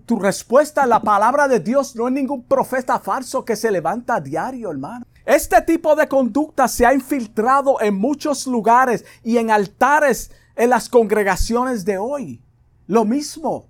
tu 0.05 0.19
respuesta 0.19 0.83
en 0.83 0.89
la 0.89 0.99
palabra 0.99 1.47
de 1.47 1.59
Dios. 1.59 1.95
No 1.95 2.07
en 2.07 2.15
ningún 2.15 2.43
profeta 2.43 2.99
falso 2.99 3.45
que 3.45 3.55
se 3.55 3.71
levanta 3.71 4.15
a 4.15 4.21
diario, 4.21 4.71
hermano. 4.71 5.05
Este 5.25 5.59
tipo 5.61 5.95
de 5.95 6.07
conducta 6.07 6.67
se 6.67 6.85
ha 6.85 6.93
infiltrado 6.93 7.81
en 7.81 7.95
muchos 7.95 8.45
lugares 8.45 9.03
y 9.23 9.37
en 9.37 9.49
altares 9.49 10.31
en 10.55 10.69
las 10.69 10.89
congregaciones 10.89 11.85
de 11.85 11.97
hoy. 11.97 12.41
Lo 12.87 13.05
mismo, 13.05 13.69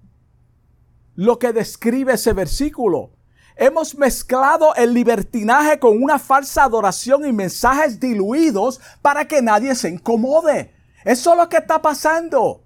lo 1.15 1.39
que 1.39 1.53
describe 1.53 2.13
ese 2.13 2.33
versículo. 2.33 3.11
Hemos 3.55 3.95
mezclado 3.95 4.75
el 4.75 4.93
libertinaje 4.93 5.79
con 5.79 6.03
una 6.03 6.19
falsa 6.19 6.65
adoración 6.65 7.25
y 7.25 7.31
mensajes 7.31 7.99
diluidos 7.99 8.81
para 9.01 9.25
que 9.25 9.41
nadie 9.41 9.73
se 9.75 9.89
incomode. 9.89 10.73
Eso 11.05 11.31
es 11.31 11.37
lo 11.37 11.47
que 11.47 11.57
está 11.57 11.81
pasando. 11.81 12.63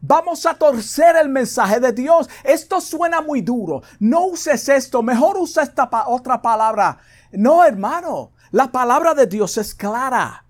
Vamos 0.00 0.44
a 0.46 0.54
torcer 0.54 1.16
el 1.16 1.28
mensaje 1.28 1.78
de 1.78 1.92
Dios. 1.92 2.28
Esto 2.42 2.80
suena 2.80 3.20
muy 3.20 3.40
duro. 3.40 3.82
No 4.00 4.26
uses 4.26 4.68
esto. 4.68 5.02
Mejor 5.02 5.36
usa 5.38 5.62
esta 5.62 5.88
otra 6.08 6.42
palabra. 6.42 6.98
No, 7.32 7.64
hermano. 7.64 8.32
La 8.50 8.70
palabra 8.70 9.14
de 9.14 9.26
Dios 9.26 9.58
es 9.58 9.74
clara. 9.74 10.44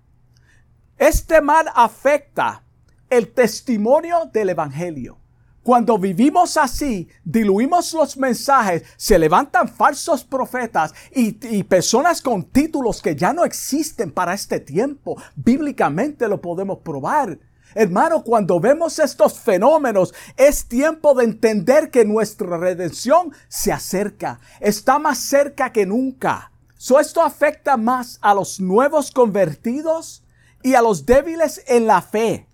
Este 0.97 1.41
mal 1.41 1.69
afecta 1.75 2.63
el 3.09 3.33
testimonio 3.33 4.29
del 4.31 4.49
Evangelio. 4.49 5.17
Cuando 5.67 5.97
vivimos 5.97 6.55
así, 6.55 7.09
diluimos 7.25 7.91
los 7.91 8.15
mensajes, 8.15 8.83
se 8.95 9.19
levantan 9.19 9.67
falsos 9.67 10.23
profetas 10.23 10.93
y, 11.13 11.33
personas 11.63 12.21
con 12.21 12.45
títulos 12.45 13.01
que 13.01 13.17
ya 13.17 13.33
no 13.33 13.43
existen 13.43 14.11
para 14.11 14.33
este 14.33 14.61
tiempo. 14.61 15.21
Bíblicamente 15.35 16.29
lo 16.29 16.39
podemos 16.39 16.77
probar. 16.77 17.37
Hermano, 17.75 18.23
cuando 18.23 18.61
vemos 18.61 18.97
estos 18.97 19.39
fenómenos, 19.39 20.13
es 20.37 20.69
tiempo 20.69 21.13
de 21.13 21.25
entender 21.25 21.91
que 21.91 22.05
nuestra 22.05 22.57
redención 22.57 23.33
se 23.49 23.73
acerca, 23.73 24.39
está 24.61 24.99
más 24.99 25.17
cerca 25.17 25.73
que 25.73 25.85
nunca. 25.85 26.49
So, 26.77 26.97
esto 26.97 27.21
afecta 27.21 27.75
más 27.75 28.19
a 28.21 28.33
los 28.33 28.61
nuevos 28.61 29.11
convertidos 29.11 30.23
y 30.63 30.75
a 30.75 30.81
los 30.81 31.05
débiles 31.05 31.61
en 31.67 31.87
la 31.87 32.01
fe. 32.01 32.46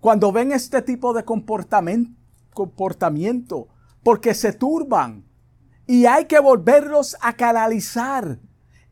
Cuando 0.00 0.32
ven 0.32 0.52
este 0.52 0.82
tipo 0.82 1.12
de 1.12 1.24
comportamiento, 1.24 3.68
porque 4.02 4.34
se 4.34 4.52
turban 4.52 5.24
y 5.86 6.06
hay 6.06 6.24
que 6.24 6.38
volverlos 6.38 7.16
a 7.20 7.34
canalizar. 7.34 8.38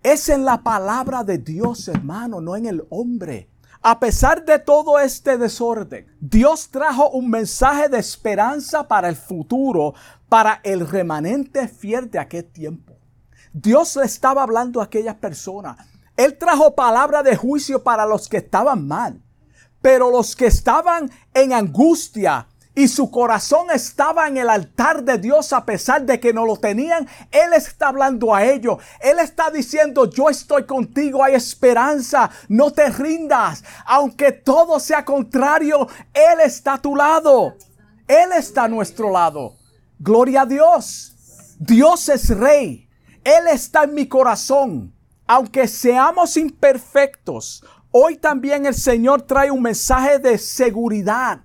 Es 0.02 0.28
en 0.28 0.44
la 0.44 0.62
palabra 0.62 1.24
de 1.24 1.38
Dios, 1.38 1.88
hermano, 1.88 2.40
no 2.40 2.56
en 2.56 2.66
el 2.66 2.84
hombre. 2.90 3.48
A 3.80 4.00
pesar 4.00 4.44
de 4.44 4.58
todo 4.58 4.98
este 4.98 5.38
desorden, 5.38 6.06
Dios 6.20 6.70
trajo 6.70 7.10
un 7.10 7.30
mensaje 7.30 7.88
de 7.88 7.98
esperanza 7.98 8.86
para 8.86 9.08
el 9.08 9.16
futuro, 9.16 9.94
para 10.28 10.60
el 10.64 10.86
remanente 10.86 11.68
fiel 11.68 12.10
de 12.10 12.18
aquel 12.18 12.44
tiempo. 12.44 12.96
Dios 13.52 13.96
le 13.96 14.04
estaba 14.04 14.42
hablando 14.42 14.80
a 14.80 14.84
aquellas 14.84 15.14
personas. 15.14 15.78
Él 16.16 16.36
trajo 16.36 16.74
palabra 16.74 17.22
de 17.22 17.36
juicio 17.36 17.82
para 17.82 18.04
los 18.04 18.28
que 18.28 18.38
estaban 18.38 18.86
mal. 18.86 19.22
Pero 19.80 20.10
los 20.10 20.34
que 20.34 20.46
estaban 20.46 21.10
en 21.34 21.52
angustia 21.52 22.46
y 22.78 22.86
su 22.86 23.10
corazón 23.10 23.66
estaba 23.72 24.28
en 24.28 24.36
el 24.36 24.48
altar 24.48 25.02
de 25.02 25.18
Dios 25.18 25.52
a 25.52 25.64
pesar 25.64 26.06
de 26.06 26.20
que 26.20 26.32
no 26.32 26.46
lo 26.46 26.56
tenían, 26.56 27.08
Él 27.32 27.52
está 27.52 27.88
hablando 27.88 28.32
a 28.32 28.44
ellos. 28.44 28.78
Él 29.00 29.18
está 29.18 29.50
diciendo, 29.50 30.08
yo 30.08 30.28
estoy 30.28 30.64
contigo, 30.64 31.24
hay 31.24 31.34
esperanza, 31.34 32.30
no 32.48 32.72
te 32.72 32.88
rindas. 32.90 33.64
Aunque 33.84 34.30
todo 34.30 34.78
sea 34.78 35.04
contrario, 35.04 35.88
Él 36.14 36.40
está 36.44 36.74
a 36.74 36.80
tu 36.80 36.94
lado. 36.94 37.56
Él 38.06 38.30
está 38.36 38.64
a 38.64 38.68
nuestro 38.68 39.10
lado. 39.10 39.56
Gloria 39.98 40.42
a 40.42 40.46
Dios. 40.46 41.56
Dios 41.58 42.08
es 42.08 42.28
rey. 42.30 42.88
Él 43.24 43.48
está 43.52 43.82
en 43.82 43.94
mi 43.94 44.06
corazón. 44.06 44.94
Aunque 45.26 45.66
seamos 45.66 46.36
imperfectos, 46.36 47.64
Hoy 48.00 48.16
también 48.16 48.64
el 48.64 48.76
Señor 48.76 49.22
trae 49.22 49.50
un 49.50 49.60
mensaje 49.60 50.20
de 50.20 50.38
seguridad 50.38 51.40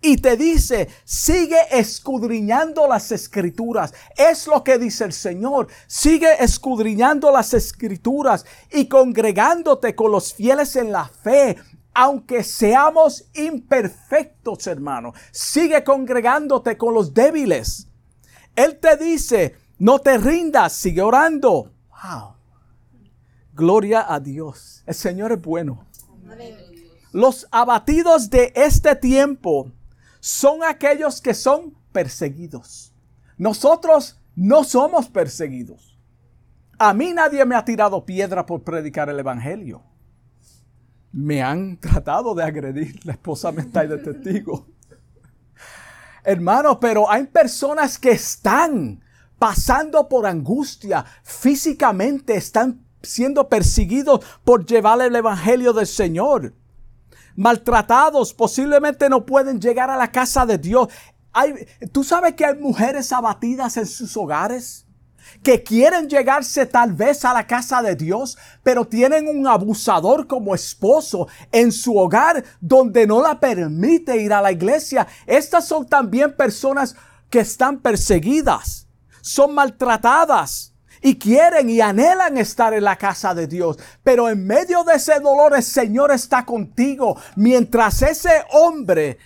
y 0.00 0.16
te 0.16 0.34
dice, 0.34 0.88
sigue 1.04 1.58
escudriñando 1.70 2.88
las 2.88 3.12
escrituras. 3.12 3.92
Es 4.16 4.46
lo 4.46 4.64
que 4.64 4.78
dice 4.78 5.04
el 5.04 5.12
Señor. 5.12 5.68
Sigue 5.86 6.42
escudriñando 6.42 7.30
las 7.30 7.52
escrituras 7.52 8.46
y 8.72 8.86
congregándote 8.88 9.94
con 9.94 10.10
los 10.10 10.32
fieles 10.32 10.74
en 10.76 10.90
la 10.90 11.04
fe. 11.04 11.58
Aunque 11.92 12.44
seamos 12.44 13.26
imperfectos, 13.34 14.68
hermano, 14.68 15.12
sigue 15.30 15.84
congregándote 15.84 16.78
con 16.78 16.94
los 16.94 17.12
débiles. 17.12 17.88
Él 18.56 18.78
te 18.80 18.96
dice, 18.96 19.54
no 19.78 19.98
te 19.98 20.16
rindas, 20.16 20.72
sigue 20.72 21.02
orando. 21.02 21.74
Wow. 22.02 22.36
Gloria 23.52 24.06
a 24.08 24.18
Dios. 24.18 24.82
El 24.86 24.94
Señor 24.94 25.32
es 25.32 25.42
bueno. 25.42 25.89
Los 27.12 27.48
abatidos 27.50 28.30
de 28.30 28.52
este 28.54 28.94
tiempo 28.94 29.72
son 30.20 30.62
aquellos 30.62 31.20
que 31.20 31.34
son 31.34 31.74
perseguidos. 31.92 32.94
Nosotros 33.36 34.20
no 34.36 34.64
somos 34.64 35.08
perseguidos. 35.08 35.98
A 36.78 36.94
mí 36.94 37.12
nadie 37.12 37.44
me 37.44 37.56
ha 37.56 37.64
tirado 37.64 38.04
piedra 38.04 38.46
por 38.46 38.62
predicar 38.62 39.08
el 39.08 39.18
Evangelio. 39.18 39.82
Me 41.12 41.42
han 41.42 41.78
tratado 41.78 42.34
de 42.34 42.44
agredir. 42.44 43.04
La 43.04 43.12
esposa 43.12 43.50
me 43.50 43.62
está 43.62 43.80
ahí 43.80 43.88
de 43.88 43.98
testigo. 43.98 44.66
Hermano, 46.22 46.78
pero 46.78 47.10
hay 47.10 47.26
personas 47.26 47.98
que 47.98 48.12
están 48.12 49.02
pasando 49.38 50.08
por 50.08 50.26
angustia 50.26 51.04
físicamente, 51.22 52.36
están 52.36 52.84
siendo 53.02 53.48
perseguidos 53.48 54.24
por 54.44 54.66
llevar 54.66 55.00
el 55.02 55.14
Evangelio 55.16 55.72
del 55.72 55.86
Señor 55.86 56.54
maltratados, 57.36 58.34
posiblemente 58.34 59.08
no 59.08 59.24
pueden 59.24 59.60
llegar 59.60 59.88
a 59.90 59.96
la 59.96 60.12
casa 60.12 60.44
de 60.44 60.58
Dios. 60.58 60.88
Hay, 61.32 61.66
¿Tú 61.92 62.04
sabes 62.04 62.34
que 62.34 62.44
hay 62.44 62.56
mujeres 62.56 63.12
abatidas 63.12 63.76
en 63.76 63.86
sus 63.86 64.16
hogares? 64.16 64.86
que 65.42 65.62
quieren 65.62 66.08
llegarse 66.08 66.66
tal 66.66 66.92
vez 66.92 67.24
a 67.24 67.32
la 67.32 67.46
casa 67.46 67.82
de 67.82 67.94
Dios, 67.94 68.36
pero 68.62 68.86
tienen 68.86 69.28
un 69.28 69.46
abusador 69.46 70.26
como 70.26 70.54
esposo 70.54 71.28
en 71.52 71.70
su 71.70 71.96
hogar 71.96 72.42
donde 72.60 73.06
no 73.06 73.22
la 73.22 73.38
permite 73.38 74.16
ir 74.16 74.32
a 74.32 74.42
la 74.42 74.50
iglesia. 74.50 75.06
Estas 75.26 75.68
son 75.68 75.86
también 75.86 76.34
personas 76.34 76.96
que 77.28 77.40
están 77.40 77.78
perseguidas, 77.78 78.88
son 79.20 79.54
maltratadas 79.54 80.69
y 81.02 81.18
quieren 81.18 81.70
y 81.70 81.80
anhelan 81.80 82.36
estar 82.38 82.74
en 82.74 82.84
la 82.84 82.96
casa 82.96 83.34
de 83.34 83.46
Dios. 83.46 83.78
Pero 84.02 84.28
en 84.28 84.46
medio 84.46 84.84
de 84.84 84.94
ese 84.94 85.18
dolor 85.20 85.54
el 85.56 85.62
Señor 85.62 86.12
está 86.12 86.44
contigo. 86.44 87.16
Mientras 87.36 88.02
ese 88.02 88.44
hombre 88.52 89.18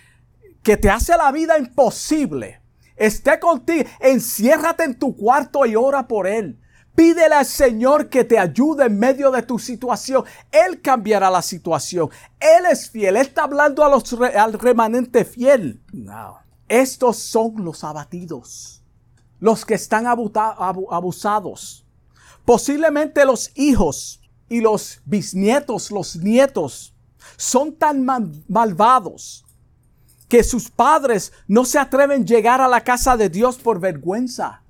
que 0.63 0.77
te 0.77 0.91
hace 0.91 1.17
la 1.17 1.31
vida 1.33 1.59
imposible 1.59 2.61
esté 2.97 3.41
contigo, 3.41 3.89
enciérrate 4.01 4.85
en 4.85 4.99
tu 4.99 5.17
cuarto 5.17 5.67
y 5.67 5.77
ora 5.77 6.07
por 6.07 6.27
él. 6.27 6.61
Pídele 6.95 7.35
al 7.35 7.47
Señor 7.47 8.09
que 8.09 8.23
te 8.23 8.39
ayude 8.39 8.87
en 8.87 8.97
medio 8.97 9.33
de 9.33 9.43
tu 9.43 9.59
situación. 9.59 10.25
Él 10.53 10.81
cambiará 10.81 11.29
la 11.29 11.43
situación. 11.43 12.09
Él 12.39 12.67
es 12.71 12.89
fiel. 12.89 13.17
Él 13.17 13.23
está 13.23 13.45
hablando 13.45 13.85
a 13.85 13.89
los, 13.89 14.13
al 14.13 14.53
remanente 14.53 15.25
fiel. 15.25 15.83
Estos 16.69 17.17
son 17.17 17.65
los 17.65 17.83
abatidos 17.83 18.84
los 19.45 19.67
que 19.67 19.75
están 19.75 20.07
abusados. 20.07 21.85
Posiblemente 22.47 23.27
los 23.27 23.53
hijos 23.55 24.23
y 24.49 24.63
los 24.63 25.03
bisnietos, 25.05 25.91
los 25.91 26.17
nietos, 26.17 26.95
son 27.37 27.75
tan 27.75 28.07
malvados 28.49 29.45
que 30.29 30.43
sus 30.43 30.71
padres 30.71 31.31
no 31.47 31.67
se 31.67 31.79
atreven 31.79 32.23
a 32.23 32.25
llegar 32.25 32.63
a 32.63 32.69
la 32.69 32.81
casa 32.85 33.19
de 33.19 33.29
Dios 33.29 33.59
por 33.59 33.81
vergüenza. 33.81 34.63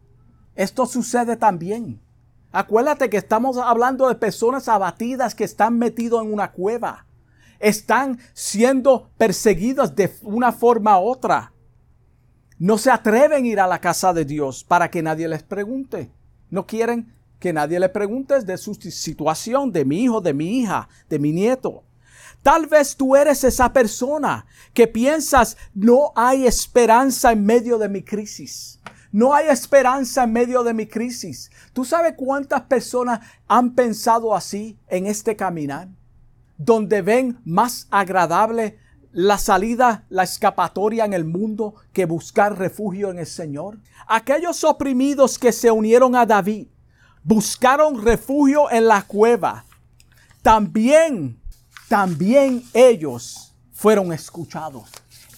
Esto 0.57 0.87
sucede 0.87 1.37
también. 1.37 2.01
Acuérdate 2.51 3.09
que 3.09 3.19
estamos 3.19 3.59
hablando 3.59 4.09
de 4.09 4.17
personas 4.17 4.67
abatidas 4.67 5.37
que 5.37 5.45
están 5.45 5.79
metidos 5.79 6.25
en 6.25 6.33
una 6.33 6.51
cueva. 6.51 7.07
Están 7.61 8.19
siendo 8.33 9.09
perseguidas 9.19 9.95
de 9.95 10.13
una 10.23 10.51
forma 10.51 10.99
u 10.99 11.05
otra 11.05 11.54
no 12.64 12.79
se 12.79 12.90
atreven 12.90 13.44
a 13.44 13.46
ir 13.46 13.61
a 13.61 13.66
la 13.66 13.79
casa 13.79 14.14
de 14.14 14.24
Dios 14.24 14.64
para 14.64 14.90
que 14.90 15.03
nadie 15.03 15.29
les 15.29 15.42
pregunte. 15.42 16.11
No 16.48 16.66
quieren 16.66 17.12
que 17.38 17.53
nadie 17.53 17.79
les 17.79 17.90
pregunte 17.90 18.40
de 18.40 18.57
su 18.57 18.72
situación, 18.72 19.70
de 19.70 19.85
mi 19.85 20.05
hijo, 20.05 20.22
de 20.22 20.33
mi 20.33 20.61
hija, 20.61 20.88
de 21.11 21.18
mi 21.18 21.31
nieto. 21.31 21.85
Tal 22.42 22.64
vez 22.64 22.96
tú 22.96 23.16
eres 23.16 23.44
esa 23.44 23.70
persona 23.70 24.46
que 24.72 24.87
piensas, 24.87 25.59
no 25.74 26.12
hay 26.16 26.46
esperanza 26.46 27.33
en 27.33 27.44
medio 27.44 27.77
de 27.77 27.90
mi 27.90 28.03
crisis. 28.03 28.81
No 29.12 29.35
hay 29.35 29.48
esperanza 29.48 30.24
en 30.24 30.33
medio 30.33 30.62
de 30.62 30.72
mi 30.72 30.87
crisis. 30.87 31.50
¿Tú 31.74 31.85
sabes 31.85 32.14
cuántas 32.16 32.62
personas 32.62 33.20
han 33.46 33.74
pensado 33.74 34.35
así 34.35 34.79
en 34.88 35.05
este 35.05 35.37
caminar? 35.37 35.88
Donde 36.57 37.03
ven 37.03 37.38
más 37.44 37.88
agradable 37.90 38.79
la 39.14 39.38
salida, 39.38 40.05
la 40.09 40.24
escapatoria 40.24 41.05
en 41.05 41.12
el 41.12 41.24
mundo 41.24 41.77
que 41.92 42.05
buscar 42.05 42.59
refugio 42.59 43.11
en 43.11 43.20
el 43.20 43.27
Señor. 43.27 43.79
Aquellos 44.09 44.64
oprimidos 44.64 45.38
que 45.38 45.53
se 45.53 45.70
unieron 45.70 46.16
a 46.16 46.27
David 46.27 46.66
buscaron 47.22 48.05
refugio 48.05 48.68
en 48.70 48.88
la 48.88 49.03
cueva. 49.03 49.64
También, 50.42 51.40
también 51.88 52.64
ellos 52.74 53.55
fueron 53.72 54.12
escuchados 54.12 54.90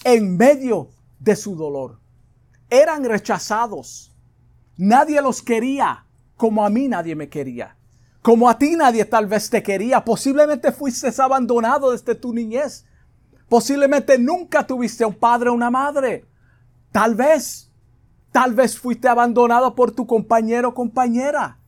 en 0.03 0.39
medio 0.39 0.89
de 1.19 1.37
su 1.37 1.55
dolor. 1.55 2.01
Eran 2.71 3.05
rechazados. 3.05 4.11
Nadie 4.79 5.21
los 5.21 5.43
quería 5.43 6.07
como 6.35 6.65
a 6.65 6.71
mí 6.71 6.89
nadie 6.89 7.15
me 7.15 7.29
quería. 7.29 7.77
Como 8.23 8.49
a 8.49 8.59
ti 8.59 8.75
nadie 8.75 9.05
tal 9.05 9.27
vez 9.27 9.51
te 9.51 9.63
quería. 9.63 10.03
Posiblemente 10.03 10.73
fuiste 10.73 11.11
abandonado 11.21 11.93
desde 11.93 12.15
tu 12.15 12.33
niñez. 12.33 12.87
Posiblemente 13.49 14.19
nunca 14.19 14.67
tuviste 14.67 15.05
un 15.05 15.15
padre 15.15 15.51
o 15.51 15.55
una 15.55 15.71
madre. 15.71 16.27
Tal 16.91 17.15
vez, 17.15 17.71
tal 18.33 18.55
vez 18.55 18.79
fuiste 18.79 19.09
abandonado 19.09 19.75
por 19.75 19.93
tu 19.93 20.07
compañero 20.07 20.71
o 20.71 20.75
compañera. 20.75 21.59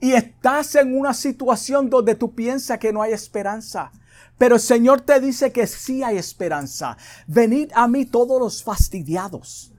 Y 0.00 0.12
estás 0.12 0.74
en 0.74 0.96
una 0.96 1.14
situación 1.14 1.88
donde 1.88 2.14
tú 2.14 2.34
piensas 2.34 2.78
que 2.78 2.92
no 2.92 3.00
hay 3.00 3.12
esperanza. 3.12 3.90
Pero 4.36 4.56
el 4.56 4.60
Señor 4.60 5.00
te 5.00 5.18
dice 5.20 5.52
que 5.52 5.66
sí 5.66 6.02
hay 6.02 6.18
esperanza. 6.18 6.98
Venid 7.26 7.70
a 7.74 7.88
mí 7.88 8.04
todos 8.04 8.38
los 8.38 8.62
fastidiados. 8.62 9.72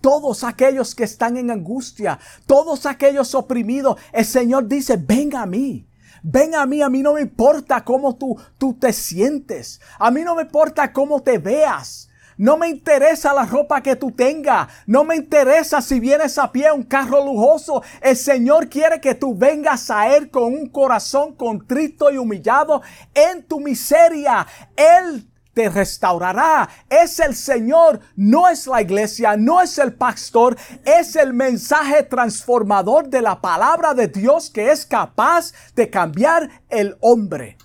Todos 0.00 0.44
aquellos 0.44 0.94
que 0.94 1.02
están 1.02 1.36
en 1.36 1.50
angustia, 1.50 2.20
todos 2.46 2.86
aquellos 2.86 3.34
oprimidos, 3.34 3.98
el 4.12 4.24
Señor 4.24 4.68
dice, 4.68 4.96
ven 4.96 5.34
a 5.34 5.44
mí. 5.44 5.87
Ven 6.30 6.54
a 6.54 6.66
mí, 6.66 6.82
a 6.82 6.90
mí 6.90 7.00
no 7.02 7.14
me 7.14 7.22
importa 7.22 7.82
cómo 7.82 8.14
tú, 8.16 8.38
tú 8.58 8.74
te 8.74 8.92
sientes. 8.92 9.80
A 9.98 10.10
mí 10.10 10.20
no 10.20 10.34
me 10.34 10.42
importa 10.42 10.92
cómo 10.92 11.22
te 11.22 11.38
veas. 11.38 12.10
No 12.36 12.58
me 12.58 12.68
interesa 12.68 13.32
la 13.32 13.46
ropa 13.46 13.82
que 13.82 13.96
tú 13.96 14.12
tengas. 14.12 14.68
No 14.86 15.04
me 15.04 15.16
interesa 15.16 15.80
si 15.80 15.98
vienes 16.00 16.36
a 16.36 16.52
pie 16.52 16.70
un 16.70 16.82
carro 16.82 17.24
lujoso. 17.24 17.82
El 18.02 18.14
Señor 18.14 18.68
quiere 18.68 19.00
que 19.00 19.14
tú 19.14 19.34
vengas 19.34 19.90
a 19.90 20.14
Él 20.14 20.30
con 20.30 20.52
un 20.52 20.68
corazón 20.68 21.34
contrito 21.34 22.10
y 22.10 22.18
humillado 22.18 22.82
en 23.14 23.44
tu 23.44 23.58
miseria. 23.58 24.46
Él 24.76 25.26
te 25.58 25.68
restaurará. 25.68 26.68
Es 26.88 27.18
el 27.18 27.34
Señor, 27.34 27.98
no 28.14 28.46
es 28.46 28.68
la 28.68 28.80
iglesia, 28.80 29.36
no 29.36 29.60
es 29.60 29.76
el 29.78 29.92
pastor, 29.92 30.56
es 30.84 31.16
el 31.16 31.34
mensaje 31.34 32.04
transformador 32.04 33.08
de 33.08 33.20
la 33.20 33.40
palabra 33.40 33.92
de 33.92 34.06
Dios 34.06 34.50
que 34.50 34.70
es 34.70 34.86
capaz 34.86 35.52
de 35.74 35.90
cambiar 35.90 36.48
el 36.68 36.96
hombre. 37.00 37.58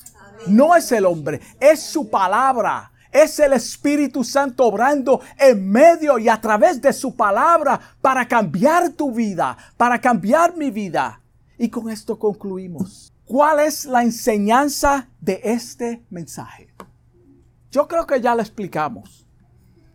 No 0.47 0.75
es 0.75 0.91
el 0.91 1.06
hombre, 1.06 1.39
es 1.60 1.84
su 1.84 2.10
palabra. 2.10 2.91
Es 3.12 3.38
el 3.38 3.53
Espíritu 3.53 4.23
Santo 4.23 4.65
obrando 4.65 5.21
en 5.38 5.69
medio 5.69 6.17
y 6.17 6.29
a 6.29 6.41
través 6.41 6.82
de 6.82 6.91
su 6.93 7.15
palabra 7.15 7.80
para 8.01 8.28
cambiar 8.28 8.89
tu 8.89 9.11
vida, 9.11 9.55
para 9.78 10.01
cambiar 10.01 10.57
mi 10.57 10.72
vida. 10.72 11.22
Y 11.59 11.70
con 11.70 11.91
esto 11.91 12.18
concluimos. 12.18 13.13
¿Cuál 13.26 13.59
es 13.59 13.86
la 13.86 14.01
enseñanza 14.01 15.09
de 15.22 15.41
este 15.43 16.03
mensaje? 16.09 16.72
Yo 17.74 17.88
creo 17.88 18.05
que 18.05 18.21
ya 18.21 18.36
lo 18.36 18.41
explicamos. 18.43 19.26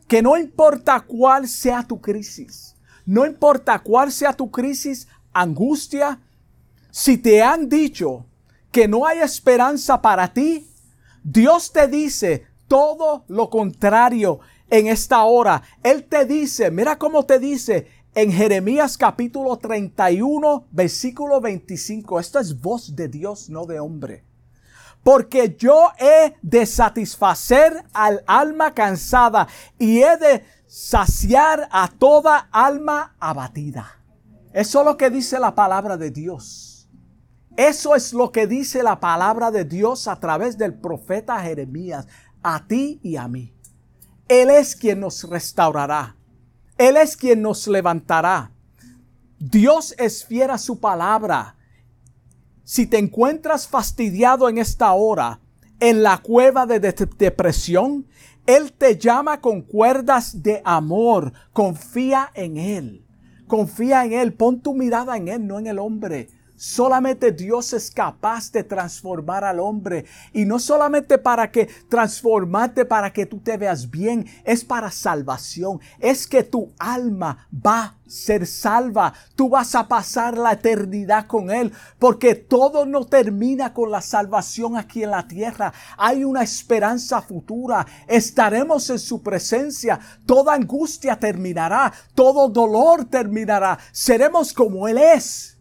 Que 0.08 0.20
no 0.20 0.36
importa 0.36 0.98
cuál 1.00 1.46
sea 1.46 1.84
tu 1.84 2.00
crisis, 2.00 2.74
no 3.06 3.24
importa 3.24 3.78
cuál 3.78 4.10
sea 4.10 4.32
tu 4.32 4.50
crisis, 4.50 5.06
angustia, 5.32 6.20
si 6.90 7.18
te 7.18 7.40
han 7.40 7.68
dicho 7.68 8.26
que 8.72 8.88
no 8.88 9.06
hay 9.06 9.18
esperanza 9.18 10.02
para 10.02 10.32
ti, 10.32 10.66
Dios 11.22 11.70
te 11.70 11.86
dice 11.86 12.46
todo 12.66 13.24
lo 13.28 13.48
contrario 13.48 14.40
en 14.70 14.88
esta 14.88 15.22
hora. 15.22 15.62
Él 15.84 16.04
te 16.04 16.24
dice, 16.24 16.72
mira 16.72 16.98
cómo 16.98 17.26
te 17.26 17.38
dice 17.38 17.86
en 18.14 18.32
Jeremías 18.32 18.98
capítulo 18.98 19.56
31, 19.56 20.66
versículo 20.72 21.40
25. 21.40 22.18
Esta 22.18 22.40
es 22.40 22.60
voz 22.60 22.96
de 22.96 23.06
Dios, 23.06 23.48
no 23.48 23.66
de 23.66 23.78
hombre. 23.78 24.27
Porque 25.08 25.56
yo 25.58 25.90
he 25.98 26.34
de 26.42 26.66
satisfacer 26.66 27.82
al 27.94 28.22
alma 28.26 28.74
cansada 28.74 29.48
y 29.78 30.02
he 30.02 30.18
de 30.18 30.44
saciar 30.66 31.66
a 31.72 31.88
toda 31.88 32.50
alma 32.52 33.16
abatida. 33.18 34.02
Eso 34.52 34.80
es 34.80 34.84
lo 34.84 34.98
que 34.98 35.08
dice 35.08 35.40
la 35.40 35.54
palabra 35.54 35.96
de 35.96 36.10
Dios. 36.10 36.90
Eso 37.56 37.94
es 37.94 38.12
lo 38.12 38.30
que 38.30 38.46
dice 38.46 38.82
la 38.82 39.00
palabra 39.00 39.50
de 39.50 39.64
Dios 39.64 40.08
a 40.08 40.20
través 40.20 40.58
del 40.58 40.74
profeta 40.74 41.40
Jeremías, 41.40 42.06
a 42.42 42.66
ti 42.66 43.00
y 43.02 43.16
a 43.16 43.28
mí. 43.28 43.54
Él 44.28 44.50
es 44.50 44.76
quien 44.76 45.00
nos 45.00 45.24
restaurará. 45.24 46.16
Él 46.76 46.98
es 46.98 47.16
quien 47.16 47.40
nos 47.40 47.66
levantará. 47.66 48.52
Dios 49.38 49.94
es 49.96 50.22
fiel 50.22 50.50
a 50.50 50.58
su 50.58 50.78
palabra. 50.78 51.56
Si 52.68 52.86
te 52.86 52.98
encuentras 52.98 53.66
fastidiado 53.66 54.46
en 54.46 54.58
esta 54.58 54.92
hora, 54.92 55.40
en 55.80 56.02
la 56.02 56.18
cueva 56.18 56.66
de 56.66 56.80
depresión, 56.80 58.06
Él 58.44 58.74
te 58.74 58.98
llama 58.98 59.40
con 59.40 59.62
cuerdas 59.62 60.42
de 60.42 60.60
amor. 60.66 61.32
Confía 61.54 62.30
en 62.34 62.58
Él. 62.58 63.06
Confía 63.46 64.04
en 64.04 64.12
Él. 64.12 64.34
Pon 64.34 64.60
tu 64.60 64.74
mirada 64.74 65.16
en 65.16 65.28
Él, 65.28 65.46
no 65.46 65.58
en 65.58 65.66
el 65.66 65.78
hombre. 65.78 66.28
Solamente 66.58 67.30
Dios 67.30 67.72
es 67.72 67.88
capaz 67.88 68.50
de 68.50 68.64
transformar 68.64 69.44
al 69.44 69.60
hombre. 69.60 70.06
Y 70.32 70.44
no 70.44 70.58
solamente 70.58 71.16
para 71.16 71.52
que 71.52 71.66
transformarte, 71.88 72.84
para 72.84 73.12
que 73.12 73.26
tú 73.26 73.38
te 73.38 73.56
veas 73.56 73.88
bien, 73.88 74.26
es 74.42 74.64
para 74.64 74.90
salvación. 74.90 75.80
Es 76.00 76.26
que 76.26 76.42
tu 76.42 76.72
alma 76.76 77.46
va 77.64 77.82
a 77.84 77.94
ser 78.08 78.44
salva. 78.44 79.14
Tú 79.36 79.48
vas 79.48 79.76
a 79.76 79.86
pasar 79.86 80.36
la 80.36 80.54
eternidad 80.54 81.28
con 81.28 81.52
Él. 81.52 81.72
Porque 82.00 82.34
todo 82.34 82.84
no 82.86 83.06
termina 83.06 83.72
con 83.72 83.92
la 83.92 84.00
salvación 84.00 84.76
aquí 84.76 85.04
en 85.04 85.12
la 85.12 85.28
tierra. 85.28 85.72
Hay 85.96 86.24
una 86.24 86.42
esperanza 86.42 87.22
futura. 87.22 87.86
Estaremos 88.08 88.90
en 88.90 88.98
su 88.98 89.22
presencia. 89.22 90.00
Toda 90.26 90.54
angustia 90.54 91.20
terminará. 91.20 91.92
Todo 92.16 92.48
dolor 92.48 93.04
terminará. 93.04 93.78
Seremos 93.92 94.52
como 94.52 94.88
Él 94.88 94.98
es. 94.98 95.57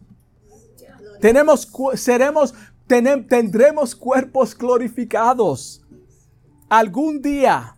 Tenemos, 1.20 1.70
seremos, 1.94 2.54
tendremos 2.86 3.94
cuerpos 3.94 4.56
glorificados. 4.56 5.82
Algún 6.68 7.22
día 7.22 7.74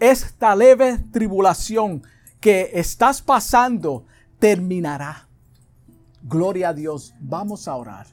esta 0.00 0.54
leve 0.54 0.98
tribulación 1.10 2.02
que 2.40 2.70
estás 2.74 3.22
pasando 3.22 4.04
terminará. 4.38 5.28
Gloria 6.22 6.70
a 6.70 6.74
Dios. 6.74 7.14
Vamos 7.20 7.66
a 7.66 7.76
orar. 7.76 8.06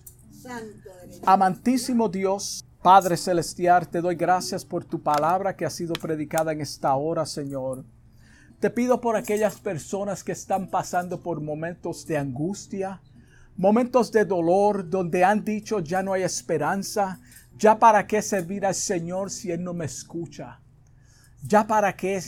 Amantísimo 1.26 2.10
Dios, 2.10 2.66
Padre 2.82 3.18
Celestial, 3.18 3.88
te 3.88 4.02
doy 4.02 4.16
gracias 4.16 4.66
por 4.66 4.84
tu 4.86 5.02
palabra 5.02 5.56
que 5.56 5.66
ha 5.66 5.70
sido 5.70 5.94
predicada 5.94 6.52
en 6.52 6.62
esta 6.62 6.94
hora, 6.96 7.26
Señor. 7.26 7.86
Te 8.60 8.70
pido 8.70 9.02
por 9.02 9.16
aquellas 9.16 9.60
personas 9.60 10.24
que 10.24 10.32
están 10.32 10.70
pasando 10.70 11.20
por 11.20 11.42
momentos 11.42 12.06
de 12.06 12.18
angustia, 12.18 13.02
momentos 13.56 14.12
de 14.12 14.26
dolor 14.26 14.90
donde 14.90 15.24
han 15.24 15.44
dicho 15.44 15.80
ya 15.80 16.02
no 16.02 16.14
hay 16.14 16.24
esperanza, 16.24 17.20
ya 17.58 17.78
para 17.78 18.08
qué 18.08 18.22
servir 18.22 18.66
al 18.66 18.76
Señor 18.76 19.30
si 19.30 19.52
Él 19.52 19.64
no 19.64 19.74
me 19.74 19.86
escucha, 19.86 20.60
ya 21.44 21.68
para 21.68 21.96
qué 21.96 22.22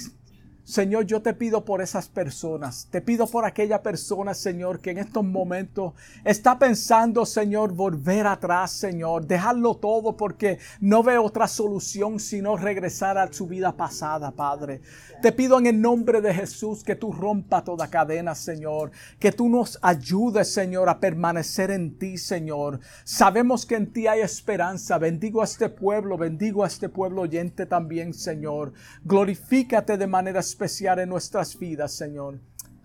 Señor, 0.66 1.06
yo 1.06 1.22
te 1.22 1.36
pido 1.36 1.64
por 1.64 1.84
esas 1.84 2.08
personas. 2.10 2.88
Te 2.90 3.00
pido 3.00 3.28
por 3.28 3.46
aquella 3.46 3.84
persona, 3.84 4.34
Señor, 4.34 4.80
que 4.80 4.90
en 4.90 4.98
estos 4.98 5.24
momentos 5.24 5.94
está 6.24 6.58
pensando, 6.58 7.24
Señor, 7.28 7.74
volver 7.74 8.26
atrás, 8.26 8.72
Señor, 8.72 9.28
dejarlo 9.28 9.76
todo 9.76 10.18
porque 10.18 10.58
no 10.80 11.04
ve 11.04 11.20
otra 11.20 11.48
solución 11.48 12.20
sino 12.20 12.58
regresar 12.58 13.20
a 13.20 13.32
su 13.32 13.46
vida 13.46 13.78
pasada, 13.78 14.32
Padre. 14.32 14.82
Te 15.22 15.32
pido 15.32 15.60
en 15.60 15.68
el 15.68 15.80
nombre 15.80 16.20
de 16.20 16.34
Jesús 16.34 16.84
que 16.84 16.96
tú 16.96 17.14
rompa 17.14 17.64
toda 17.64 17.92
cadena, 17.92 18.34
Señor, 18.34 18.90
que 19.20 19.32
tú 19.32 19.50
nos 19.50 19.78
ayudes, 19.84 20.52
Señor, 20.52 20.90
a 20.90 21.00
permanecer 21.00 21.70
en 21.70 22.00
ti, 22.00 22.18
Señor. 22.18 22.80
Sabemos 23.04 23.68
que 23.68 23.76
en 23.76 23.94
ti 23.94 24.08
hay 24.08 24.22
esperanza. 24.22 24.98
Bendigo 24.98 25.42
a 25.42 25.46
este 25.46 25.70
pueblo, 25.70 26.18
bendigo 26.18 26.64
a 26.64 26.68
este 26.68 26.90
pueblo 26.90 27.22
oyente 27.22 27.68
también, 27.68 28.16
Señor. 28.16 28.74
Glorifícate 29.04 29.98
de 29.98 30.08
manera 30.08 30.40
especial 30.56 31.00
en 31.00 31.10
nuestras 31.10 31.60
vidas, 31.60 31.92
Señor. 31.92 32.40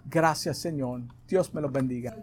Gracias, 0.04 0.58
Señor. 0.58 1.02
Dios 1.28 1.54
me 1.54 1.60
los 1.60 1.70
bendiga. 1.70 2.16